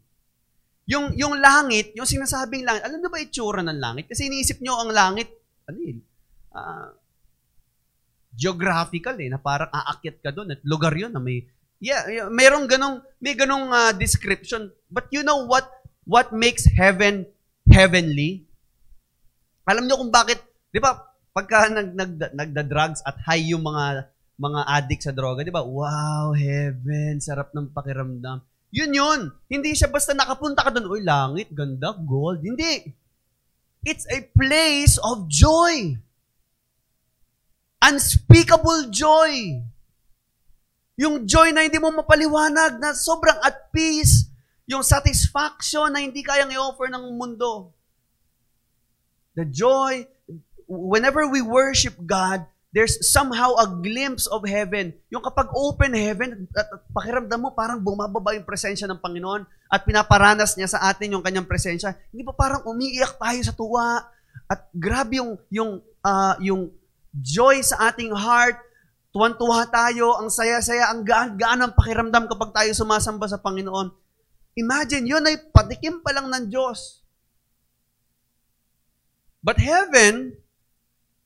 [0.85, 4.11] Yung, yung langit, yung sinasabing langit, alam niyo ba itsura ng langit?
[4.11, 5.31] Kasi iniisip niyo ang langit,
[5.65, 5.99] ano yun?
[6.51, 6.91] Uh,
[8.35, 11.47] geographical eh, na parang aakyat ka doon at lugar yun na may,
[11.83, 14.71] yeah, merong ganong, may ganong uh, description.
[14.87, 15.67] But you know what,
[16.07, 17.27] what makes heaven
[17.67, 18.47] heavenly?
[19.67, 20.39] Alam niyo kung bakit,
[20.71, 20.95] di ba,
[21.35, 24.07] pagka nag, nag, nagda-drugs at high yung mga
[24.39, 25.61] mga addict sa droga, di ba?
[25.61, 28.41] Wow, heaven, sarap ng pakiramdam.
[28.73, 29.19] Yun yun.
[29.45, 32.41] Hindi siya basta nakapunta ka doon, uy, langit, ganda, gold.
[32.41, 32.89] Hindi.
[33.85, 35.99] It's a place of joy.
[37.83, 39.61] Unspeakable joy.
[40.99, 44.29] Yung joy na hindi mo mapaliwanag, na sobrang at peace.
[44.69, 47.73] Yung satisfaction na hindi kayang i-offer ng mundo.
[49.33, 50.05] The joy,
[50.69, 54.97] whenever we worship God, there's somehow a glimpse of heaven.
[55.13, 60.57] Yung kapag open heaven, at, pakiramdam mo parang bumababa yung presensya ng Panginoon at pinaparanas
[60.57, 61.93] niya sa atin yung kanyang presensya.
[62.09, 64.05] Hindi ba parang umiiyak tayo sa tuwa
[64.49, 65.71] at grabe yung yung
[66.01, 66.73] uh, yung
[67.13, 68.57] joy sa ating heart.
[69.13, 73.93] Tuwan-tuwa tayo, ang saya-saya, ang gaan-gaan ng pakiramdam kapag tayo sumasamba sa Panginoon.
[74.57, 77.05] Imagine, yun ay patikim pa lang ng Diyos.
[79.45, 80.33] But heaven,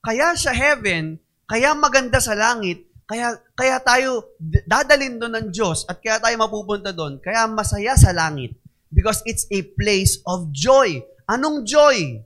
[0.03, 1.15] kaya siya heaven,
[1.47, 4.35] kaya maganda sa langit, kaya, kaya tayo
[4.67, 8.51] dadalin doon ng Diyos at kaya tayo mapupunta doon, kaya masaya sa langit.
[8.91, 10.99] Because it's a place of joy.
[11.23, 12.19] Anong joy?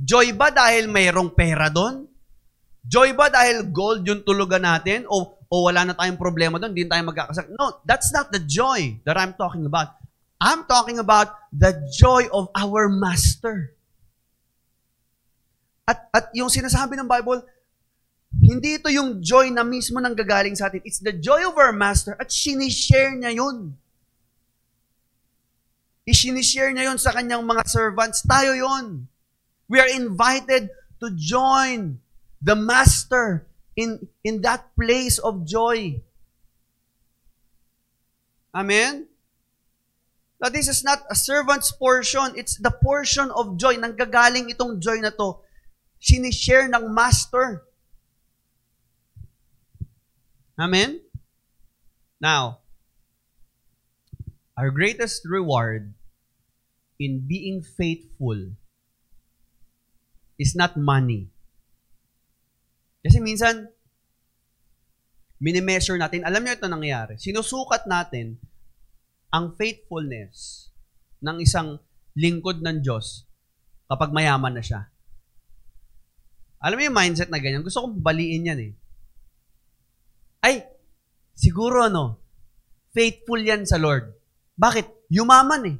[0.00, 2.09] Joy ba dahil mayroong pera doon?
[2.86, 5.04] Joy ba dahil gold yung tulugan natin?
[5.06, 7.52] O, o wala na tayong problema doon, hindi tayo magkakasakit?
[7.56, 10.00] No, that's not the joy that I'm talking about.
[10.40, 13.76] I'm talking about the joy of our Master.
[15.84, 17.44] At, at yung sinasabi ng Bible,
[18.40, 20.80] hindi ito yung joy na mismo nang gagaling sa atin.
[20.88, 23.76] It's the joy of our Master at sinishare niya yun.
[26.08, 28.24] Isinishare niya yun sa kanyang mga servants.
[28.24, 29.04] Tayo yun.
[29.68, 30.72] We are invited
[31.04, 31.99] to join
[32.40, 36.00] the Master in, in that place of joy.
[38.54, 39.06] Amen?
[40.40, 42.32] Now, this is not a servant's portion.
[42.34, 43.76] It's the portion of joy.
[43.76, 45.44] Nanggagaling itong joy na to
[46.00, 47.62] sinishare ng master.
[50.56, 51.00] Amen?
[52.20, 52.64] Now,
[54.56, 55.92] our greatest reward
[56.98, 58.56] in being faithful
[60.40, 61.28] is not money.
[63.00, 63.68] Kasi minsan,
[65.40, 68.36] minimeasure natin, alam niyo ito nangyayari, sinusukat natin
[69.32, 70.68] ang faithfulness
[71.24, 71.80] ng isang
[72.12, 73.24] lingkod ng Diyos
[73.88, 74.92] kapag mayaman na siya.
[76.60, 77.64] Alam mo yung mindset na ganyan?
[77.64, 78.72] Gusto kong baliin yan eh.
[80.44, 80.68] Ay,
[81.32, 82.20] siguro ano,
[82.92, 84.12] faithful yan sa Lord.
[84.60, 85.08] Bakit?
[85.08, 85.76] Yumaman eh.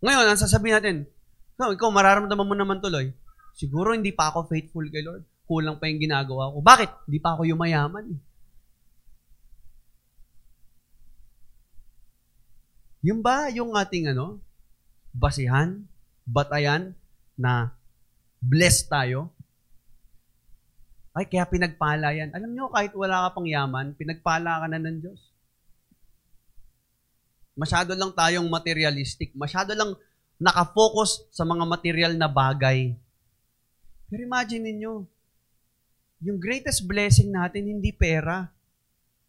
[0.00, 0.96] Ngayon, ang sasabihin natin,
[1.60, 3.12] no, ikaw mararamdaman mo naman tuloy,
[3.56, 5.24] siguro hindi pa ako faithful kay Lord.
[5.48, 6.60] Kulang pa yung ginagawa ko.
[6.60, 6.90] Bakit?
[7.08, 8.20] Hindi pa ako yumayaman eh.
[13.06, 14.42] Yung ba yung ating ano,
[15.14, 15.86] basihan,
[16.26, 16.92] batayan,
[17.38, 17.70] na
[18.42, 19.30] blessed tayo.
[21.16, 22.34] Ay, kaya pinagpala yan.
[22.34, 25.32] Alam nyo, kahit wala ka pang yaman, pinagpala ka na ng Diyos.
[27.56, 29.32] Masyado lang tayong materialistic.
[29.32, 29.96] Masyado lang
[30.36, 32.92] nakafocus sa mga material na bagay.
[34.06, 35.06] Pero imagine niyo
[36.22, 38.48] yung greatest blessing natin, hindi pera.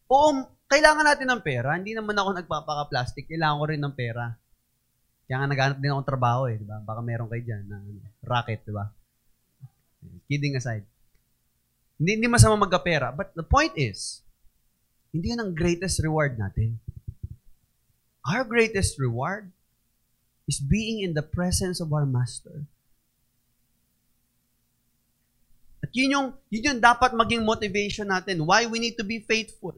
[0.07, 1.75] Oo, kailangan natin ng pera.
[1.75, 3.27] Hindi naman ako nagpapaka-plastic.
[3.27, 4.25] Kailangan ko rin ng pera.
[5.27, 6.79] Kaya nga naghanap din akong trabaho eh, di ba?
[6.79, 8.87] Baka meron kayo dyan na ano, racket, di ba?
[10.31, 10.87] Kidding aside.
[11.99, 13.11] Hindi, hindi masama magkapera.
[13.11, 14.23] But the point is,
[15.11, 16.79] hindi yun ang greatest reward natin.
[18.23, 19.51] Our greatest reward
[20.47, 22.63] is being in the presence of our Master.
[25.83, 28.45] At yun yung, yun yung dapat maging motivation natin.
[28.45, 29.77] Why we need to be faithful.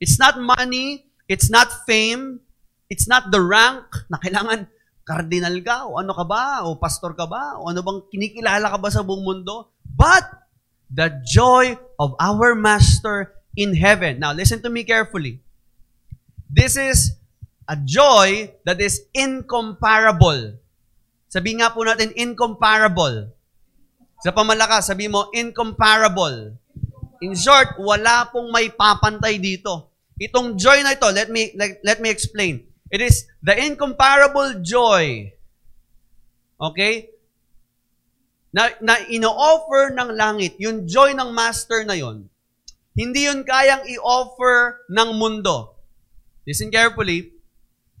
[0.00, 2.40] It's not money, it's not fame,
[2.88, 4.64] It's not the rank na kailangan
[5.04, 5.88] Cardinal ka?
[5.88, 6.64] O ano ka ba?
[6.64, 7.60] O pastor ka ba?
[7.60, 9.72] O ano bang kinikilala ka ba sa buong mundo?
[9.84, 10.24] But
[10.88, 14.20] the joy of our Master in heaven.
[14.20, 15.40] Now, listen to me carefully.
[16.48, 17.16] This is
[17.68, 20.56] a joy that is incomparable.
[21.28, 23.32] Sabi nga po natin, incomparable.
[24.18, 26.58] Sa pamalakas, sabi mo, incomparable.
[27.22, 29.94] In short, wala pong may papantay dito.
[30.18, 32.66] Itong joy na ito, let me, let, let me explain.
[32.90, 35.30] It is the incomparable joy.
[36.58, 37.14] Okay?
[38.50, 42.26] Na, na ino-offer ng langit, yung joy ng master na yon,
[42.98, 45.78] hindi yun kayang i-offer ng mundo.
[46.42, 47.30] Listen carefully.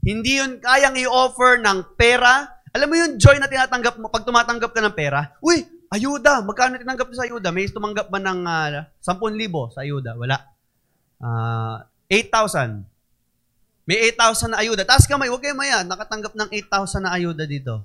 [0.02, 2.58] Hindi yun kayang i-offer ng pera.
[2.74, 5.38] Alam mo yung joy na tinatanggap mo pag tumatanggap ka ng pera?
[5.38, 5.62] Uy,
[5.92, 6.44] ayuda.
[6.44, 7.48] Magkano tinanggap mo sa ayuda?
[7.52, 10.14] May tumanggap ba ng uh, ah, 10,000 sa ayuda?
[10.14, 10.36] Wala.
[11.20, 12.84] Uh, ah, 8,000.
[13.88, 14.84] May 8,000 na ayuda.
[14.84, 15.80] Taas kamay, huwag kayo maya.
[15.80, 17.80] Nakatanggap ng 8,000 na ayuda dito.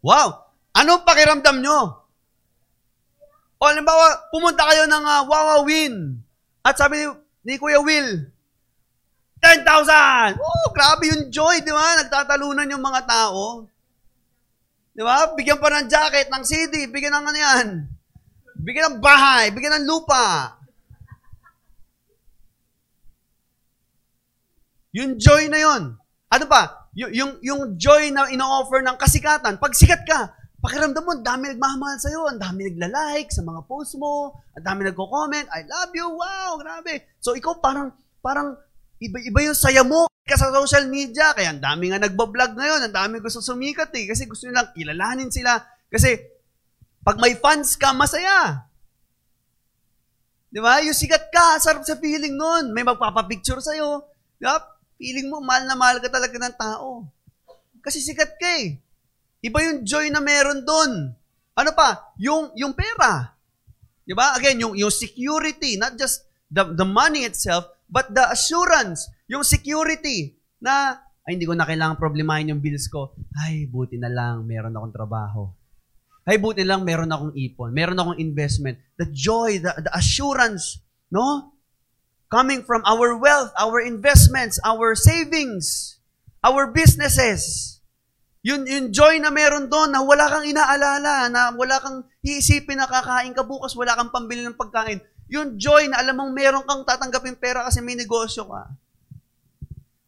[0.00, 0.48] Wow!
[0.72, 2.08] Anong pakiramdam nyo?
[3.60, 6.18] O, halimbawa, pumunta kayo ng uh, Wawa Win.
[6.64, 7.06] At sabi ni,
[7.46, 8.26] ni Kuya Will,
[9.42, 10.38] 10,000!
[10.38, 11.98] Oh, grabe yung joy, di ba?
[11.98, 13.66] Nagtatalunan yung mga tao.
[14.92, 15.32] Di ba?
[15.32, 17.66] Bigyan pa ng jacket, ng CD, bigyan ng ano yan.
[18.60, 20.52] Bigyan ng bahay, bigyan ng lupa.
[24.92, 25.96] Yung joy na yon.
[26.28, 26.92] Ano pa?
[26.92, 29.56] Y- yung, yung joy na ino-offer ng kasikatan.
[29.56, 34.36] Pag sikat ka, pakiramdam mo, dami nagmamahal sa'yo, ang dami nagla-like sa mga post mo,
[34.52, 37.00] ang dami nagko-comment, I love you, wow, grabe.
[37.24, 38.60] So ikaw parang, parang
[39.00, 42.94] iba-iba yung saya mo ka sa social media, kaya ang dami nga nagbablog ngayon, ang
[42.94, 45.58] dami gusto sumikat eh, kasi gusto nilang kilalanin sila.
[45.90, 46.14] Kasi
[47.02, 48.70] pag may fans ka, masaya.
[50.52, 50.78] Di ba?
[50.84, 52.70] Yung sikat ka, sarap sa feeling nun.
[52.70, 54.06] May magpapapicture sa'yo.
[54.38, 54.62] Di ba?
[55.00, 57.08] Feeling mo, mahal na mahal ka talaga ng tao.
[57.82, 58.78] Kasi sikat ka eh.
[59.42, 61.10] Iba yung joy na meron doon.
[61.58, 62.14] Ano pa?
[62.22, 63.34] Yung, yung pera.
[64.06, 64.38] Di ba?
[64.38, 70.36] Again, yung, yung security, not just the, the money itself, but the assurance, yung security
[70.60, 73.16] na, ay, hindi ko na kailangan problemahin yung bills ko.
[73.32, 75.48] Ay, buti na lang, meron akong trabaho.
[76.28, 77.72] Ay, buti lang, meron akong ipon.
[77.72, 78.76] Meron akong investment.
[79.00, 80.78] The joy, the, the assurance,
[81.10, 81.52] no?
[82.32, 86.00] coming from our wealth, our investments, our savings,
[86.40, 87.76] our businesses.
[88.40, 92.88] Yun, yung joy na meron doon na wala kang inaalala, na wala kang iisipin na
[92.88, 95.04] kakain ka bukas, wala kang pambili ng pagkain.
[95.28, 98.72] Yung joy na alam mong meron kang tatanggapin pera kasi may negosyo ka.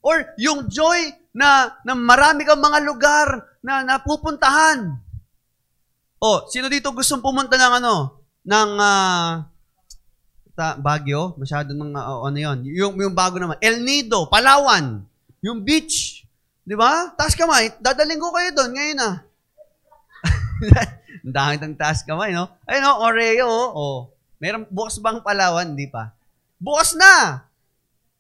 [0.05, 3.29] Or yung joy na, na marami kang mga lugar
[3.65, 5.01] na napupuntahan.
[6.21, 8.21] O, sino dito gustong pumunta ng ano?
[8.45, 9.31] Ng uh,
[10.53, 12.69] ta, Baguio, masyado ng uh, ano yon.
[12.69, 13.57] Yung, yung bago naman.
[13.65, 15.01] El Nido, Palawan.
[15.41, 16.29] Yung beach.
[16.65, 17.13] Di ba?
[17.17, 17.73] Taas kamay.
[17.81, 19.17] Dadaling ko kayo doon ngayon ah.
[21.25, 22.53] Ang dami ng taas kamay, no?
[22.69, 23.01] Ayun, no?
[23.01, 23.69] Oreo, oh.
[23.73, 23.99] oh.
[24.37, 25.73] Meron, bukas bang Palawan?
[25.73, 26.13] Hindi pa.
[26.61, 27.45] Bukas na!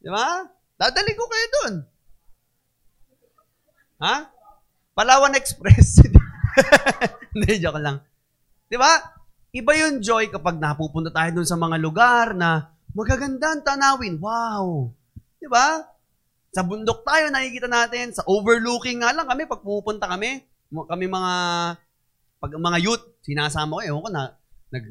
[0.01, 0.49] Di ba?
[0.75, 1.75] Dadaling ko kayo doon.
[4.03, 4.17] Ha?
[4.95, 6.03] Palawan Express.
[7.35, 8.03] Hindi, joke lang.
[8.67, 8.99] Di ba?
[9.55, 14.19] Iba yung joy kapag napupunta tayo dun sa mga lugar na magaganda ang tanawin.
[14.19, 14.91] Wow!
[15.39, 15.83] Di ba?
[16.55, 18.15] Sa bundok tayo, nakikita natin.
[18.15, 21.33] Sa overlooking nga lang kami, pag pupunta kami, kami mga,
[22.39, 24.23] pag mga youth, sinasama ko, ewan ko na,
[24.71, 24.85] nag,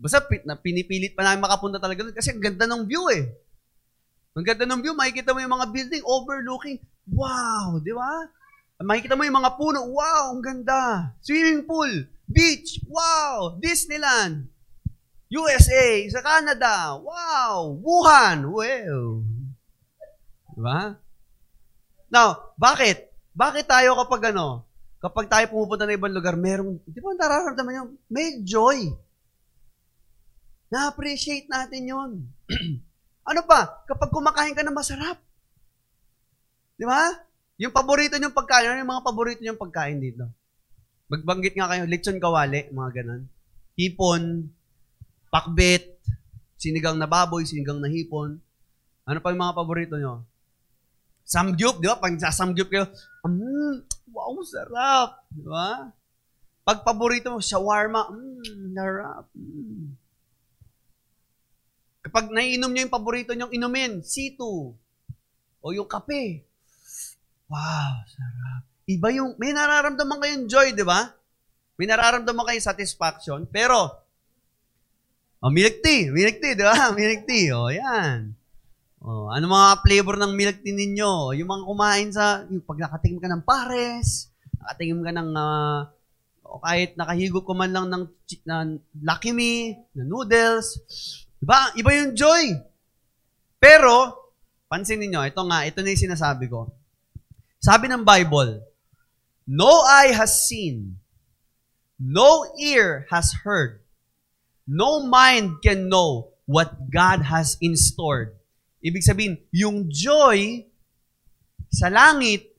[0.00, 3.28] basta na, pinipilit pa namin makapunta talaga doon kasi ang ganda ng view eh.
[4.38, 6.78] Ang ganda ng view, makikita mo yung mga building overlooking.
[7.10, 8.30] Wow, di ba?
[8.80, 9.90] Makikita mo yung mga puno.
[9.90, 11.10] Wow, ang ganda.
[11.18, 11.90] Swimming pool.
[12.30, 13.58] Beach, wow!
[13.58, 14.46] Disneyland,
[15.34, 17.74] USA, sa Canada, wow!
[17.74, 19.26] Wuhan, wow!
[20.54, 20.94] Diba?
[22.06, 23.10] Now, bakit?
[23.34, 24.62] Bakit tayo kapag ano,
[25.02, 28.94] kapag tayo pumupunta na ibang lugar, merong, di ba nararamdaman nyo, may joy.
[30.70, 32.10] Na-appreciate natin yon.
[33.30, 33.86] ano pa?
[33.86, 35.22] Kapag kumakain ka ng masarap.
[36.74, 37.14] Di ba?
[37.62, 40.26] Yung paborito niyong pagkain, ano yung mga paborito niyong pagkain dito?
[41.06, 43.22] Magbanggit nga kayo, lechon kawali, mga ganun.
[43.78, 44.50] Hipon,
[45.30, 46.00] pakbet,
[46.58, 48.40] sinigang na baboy, sinigang na hipon.
[49.06, 50.26] Ano pa yung mga paborito nyo?
[51.22, 52.00] Samgyup, di ba?
[52.00, 52.90] Pag samgyup kayo,
[53.22, 55.22] mm, wow, sarap.
[55.30, 55.94] Di ba?
[56.66, 59.24] Pag paborito mo, shawarma, mm, sarap.
[59.36, 59.99] Mm.
[62.10, 64.42] Kapag naiinom nyo yung paborito nyong inumin, C2,
[65.62, 66.42] o yung kape,
[67.46, 68.66] wow, sarap.
[68.90, 71.06] Iba yung, may nararamdaman kayong joy, di ba?
[71.78, 73.94] May nararamdaman kayong satisfaction, pero,
[75.38, 76.90] oh, milk tea, milk tea, di ba?
[76.98, 78.34] Milk tea, oh, yan.
[79.06, 81.38] Oh, ano mga flavor ng milk tea ninyo?
[81.38, 85.86] Yung mga kumain sa, yung pag nakatikim ka ng pares, nakatingin ka ng, uh,
[86.42, 88.02] o kahit nakahigop ko man lang ng,
[88.50, 88.66] na
[88.98, 90.74] Lucky Me, na noodles,
[91.40, 91.60] diba?
[91.76, 92.44] Iba yung joy.
[93.60, 94.16] Pero,
[94.68, 96.68] pansin niyo ito nga, ito na yung sinasabi ko.
[97.60, 98.64] Sabi ng Bible,
[99.50, 101.02] No eye has seen,
[101.98, 103.82] no ear has heard,
[104.62, 108.38] no mind can know what God has in store.
[108.78, 110.70] Ibig sabihin, yung joy
[111.66, 112.54] sa langit,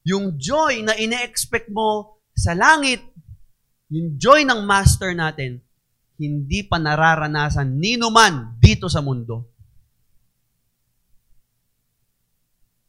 [0.00, 3.04] yung joy na ine-expect mo sa langit,
[3.92, 5.60] yung joy ng master natin,
[6.16, 9.52] hindi pa nararanasan nino man dito sa mundo.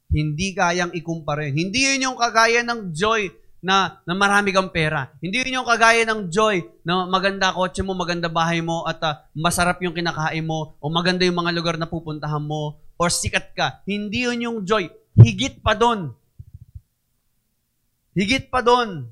[0.07, 1.67] Hindi kayang ikumpara yun.
[1.67, 3.27] Hindi yun yung kagaya ng joy
[3.59, 5.11] na, na marami kang pera.
[5.19, 9.19] Hindi yun yung kagaya ng joy na maganda kotse mo, maganda bahay mo, at uh,
[9.35, 13.83] masarap yung kinakain mo, o maganda yung mga lugar na pupuntahan mo, or sikat ka.
[13.83, 14.87] Hindi yun yung joy.
[15.19, 16.15] Higit pa doon.
[18.15, 19.11] Higit pa doon.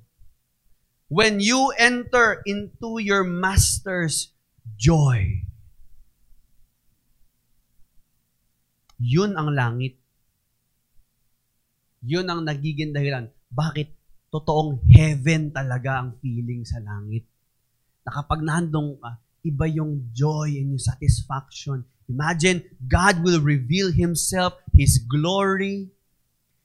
[1.06, 4.34] When you enter into your master's
[4.74, 5.46] joy.
[8.98, 10.02] Yun ang langit.
[12.02, 13.30] Yun ang nagiging dahilan.
[13.54, 13.94] Bakit
[14.34, 17.30] totoong heaven talaga ang feeling sa langit.
[18.02, 21.86] Na kapag nandong ka, iba yung joy and yung satisfaction.
[22.10, 25.90] Imagine, God will reveal Himself, His glory,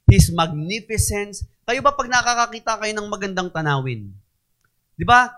[0.09, 1.45] His magnificence.
[1.65, 4.13] Kayo ba pag nakakakita kayo ng magandang tanawin?
[5.01, 5.33] Di ba?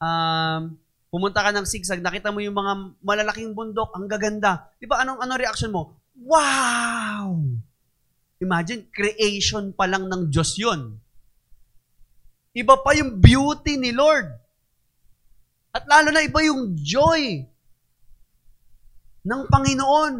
[0.00, 0.80] Um,
[1.12, 4.72] pumunta ka ng sigsag, nakita mo yung mga malalaking bundok, ang gaganda.
[4.80, 5.04] Di ba?
[5.04, 6.00] Anong, anong reaction mo?
[6.16, 7.44] Wow!
[8.40, 10.96] Imagine, creation pa lang ng Diyos yun.
[12.56, 14.32] Iba pa yung beauty ni Lord.
[15.76, 17.44] At lalo na iba yung joy
[19.28, 20.16] ng Panginoon.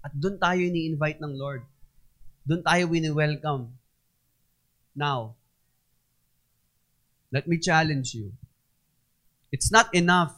[0.00, 1.62] At doon tayo ini-invite ng Lord.
[2.48, 3.68] Doon tayo wini-welcome.
[4.96, 5.36] Now,
[7.32, 8.32] let me challenge you.
[9.50, 10.36] It's not enough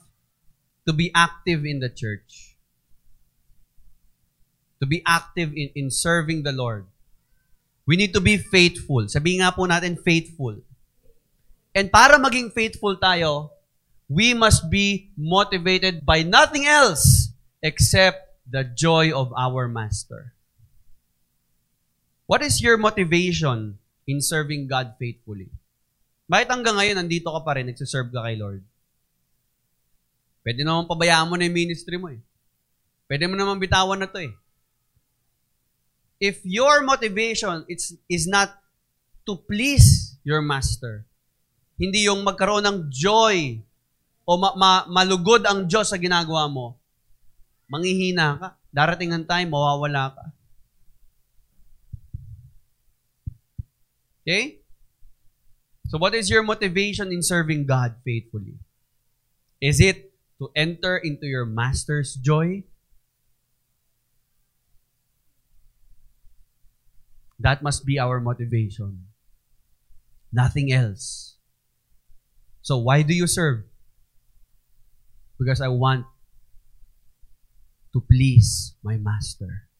[0.86, 2.56] to be active in the church.
[4.80, 6.86] To be active in, in serving the Lord.
[7.86, 9.08] We need to be faithful.
[9.08, 10.62] Sabi nga po natin, faithful.
[11.74, 13.50] And para maging faithful tayo,
[14.08, 20.32] we must be motivated by nothing else except the joy of our Master.
[22.26, 25.50] What is your motivation in serving God faithfully?
[26.24, 28.64] Bakit hanggang ngayon nandito ka pa rin, nagsiserve ka kay Lord?
[30.44, 32.20] Pwede naman pabayaan mo na yung ministry mo eh.
[33.08, 34.32] Pwede mo naman bitawan na to eh
[36.24, 38.56] if your motivation it's, is not
[39.28, 41.04] to please your master,
[41.76, 43.60] hindi yung magkaroon ng joy
[44.24, 46.80] o ma- ma- malugod ang Diyos sa ginagawa mo,
[47.68, 48.48] manghihina ka.
[48.74, 50.24] Darating ang time, mawawala ka.
[54.24, 54.63] Okay?
[55.94, 58.58] So what is your motivation in serving God faithfully?
[59.62, 60.10] Is it
[60.42, 62.66] to enter into your master's joy?
[67.38, 69.06] That must be our motivation.
[70.32, 71.38] Nothing else.
[72.60, 73.62] So why do you serve?
[75.38, 76.06] Because I want
[77.92, 79.70] to please my master.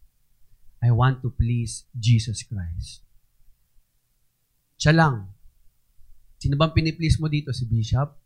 [0.79, 3.03] I want to please Jesus Christ.
[4.79, 5.34] Siya lang.
[6.45, 7.57] Sino bang piniplease mo dito?
[7.57, 8.21] Si Bishop?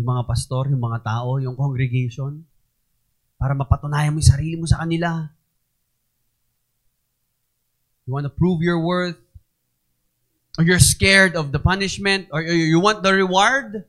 [0.00, 2.40] Yung mga pastor, yung mga tao, yung congregation?
[3.36, 5.28] Para mapatunayan mo yung sarili mo sa kanila.
[8.08, 9.20] You want to prove your worth?
[10.56, 12.32] Or you're scared of the punishment?
[12.32, 13.84] Or you want the reward?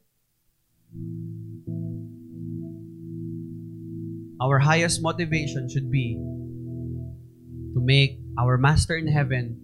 [4.44, 6.20] Our highest motivation should be
[7.72, 9.56] to make our Master in heaven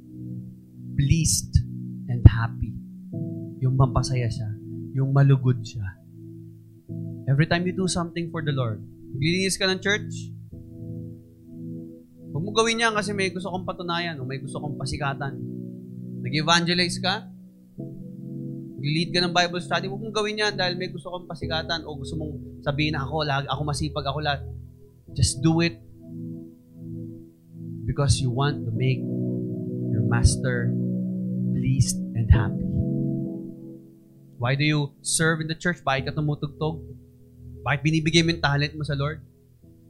[0.96, 1.60] pleased
[2.08, 2.83] and happy.
[3.64, 4.52] Yung mampasaya siya.
[4.94, 5.88] Yung malugod siya.
[7.32, 8.84] Every time you do something for the Lord,
[9.16, 10.34] maglilinis ka ng church,
[12.34, 15.38] Huwag mo gawin yan kasi may gusto kong patunayan o may gusto kong pasikatan.
[16.26, 17.30] Nag-evangelize ka,
[18.82, 21.94] lead ka ng Bible study, huwag mong gawin yan dahil may gusto kong pasikatan o
[21.94, 24.42] gusto mong sabihin na ako, lag, ako masipag, ako lahat.
[25.14, 25.78] Just do it
[27.86, 29.00] because you want to make
[29.94, 30.74] your master
[31.54, 32.66] pleased and happy.
[34.44, 35.80] Why do you serve in the church?
[35.88, 36.84] Bakit ka tumutugtog?
[37.64, 39.24] Bakit binibigay mo yung talent mo sa Lord?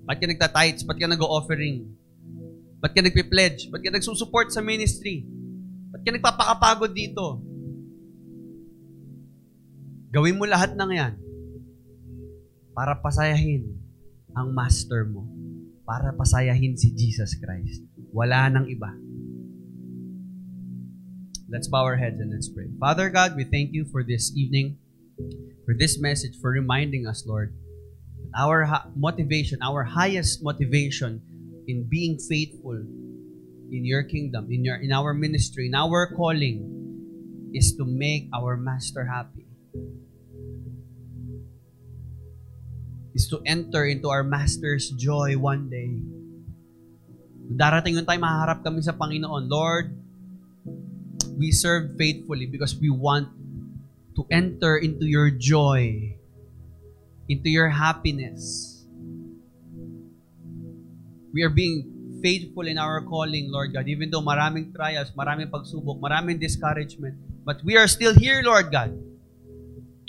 [0.05, 0.85] Bakit ka nagtatights?
[0.85, 1.89] Bakit ka nag-offering?
[2.77, 3.73] Ba't ka nagpe-pledge?
[3.73, 5.25] Ba't ka nagsusupport sa ministry?
[5.89, 7.41] Ba't ka nagpapakapagod dito?
[10.13, 11.17] Gawin mo lahat ng yan
[12.77, 13.65] para pasayahin
[14.37, 15.25] ang master mo.
[15.81, 17.81] Para pasayahin si Jesus Christ.
[18.13, 18.93] Wala nang iba.
[21.53, 22.65] Let's bow our heads and let's pray.
[22.81, 24.81] Father God, we thank you for this evening,
[25.69, 27.53] for this message, for reminding us, Lord,
[28.33, 28.65] our
[28.97, 31.21] motivation, our highest motivation
[31.69, 32.81] in being faithful
[33.69, 36.65] in your kingdom, in your in our ministry, in our calling,
[37.53, 39.45] is to make our master happy.
[43.13, 46.01] Is to enter into our master's joy one day.
[47.53, 49.45] Darating yung time, maharap kami sa Panginoon.
[49.45, 50.02] Lord,
[51.37, 53.29] we serve faithfully because we want
[54.15, 56.15] to enter into your joy,
[57.29, 58.85] into your happiness.
[61.33, 65.99] We are being faithful in our calling, Lord God, even though maraming trials, maraming pagsubok,
[65.99, 67.17] maraming discouragement.
[67.43, 68.93] But we are still here, Lord God.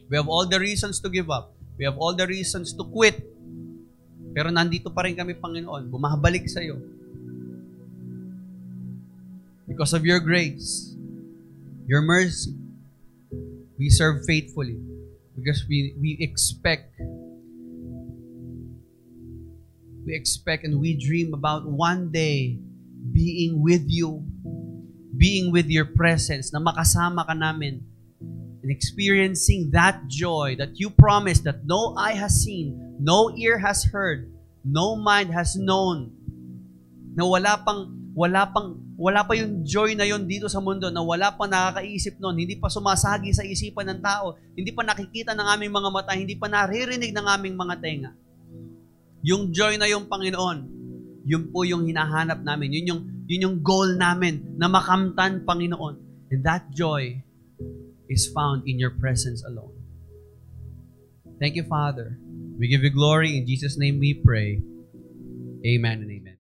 [0.08, 1.56] We have all the reasons to give up.
[1.76, 3.18] We have all the reasons to quit.
[4.34, 6.78] Pero nandito pa rin kami, Panginoon, bumabalik sa iyo.
[9.66, 10.93] Because of your grace,
[11.86, 12.54] your mercy,
[13.78, 14.78] we serve faithfully.
[15.36, 16.94] Because we, we expect
[20.04, 22.60] we expect and we dream about one day
[23.12, 24.24] being with you,
[25.16, 27.80] being with your presence, na makasama ka namin,
[28.20, 33.84] and experiencing that joy that you promised that no eye has seen, no ear has
[33.84, 34.32] heard,
[34.64, 36.12] no mind has known,
[37.16, 41.02] na wala pang wala pang wala pa yung joy na yon dito sa mundo na
[41.02, 45.46] wala pa nakakaisip noon, hindi pa sumasagi sa isipan ng tao, hindi pa nakikita ng
[45.58, 48.10] aming mga mata, hindi pa naririnig ng aming mga tenga.
[49.26, 50.58] Yung joy na yung Panginoon,
[51.24, 52.70] yun po yung hinahanap namin.
[52.70, 56.28] Yun yung, yun yung goal namin na makamtan, Panginoon.
[56.30, 57.24] And that joy
[58.06, 59.72] is found in your presence alone.
[61.40, 62.20] Thank you, Father.
[62.60, 63.40] We give you glory.
[63.40, 64.62] In Jesus' name we pray.
[65.64, 66.33] Amen and amen.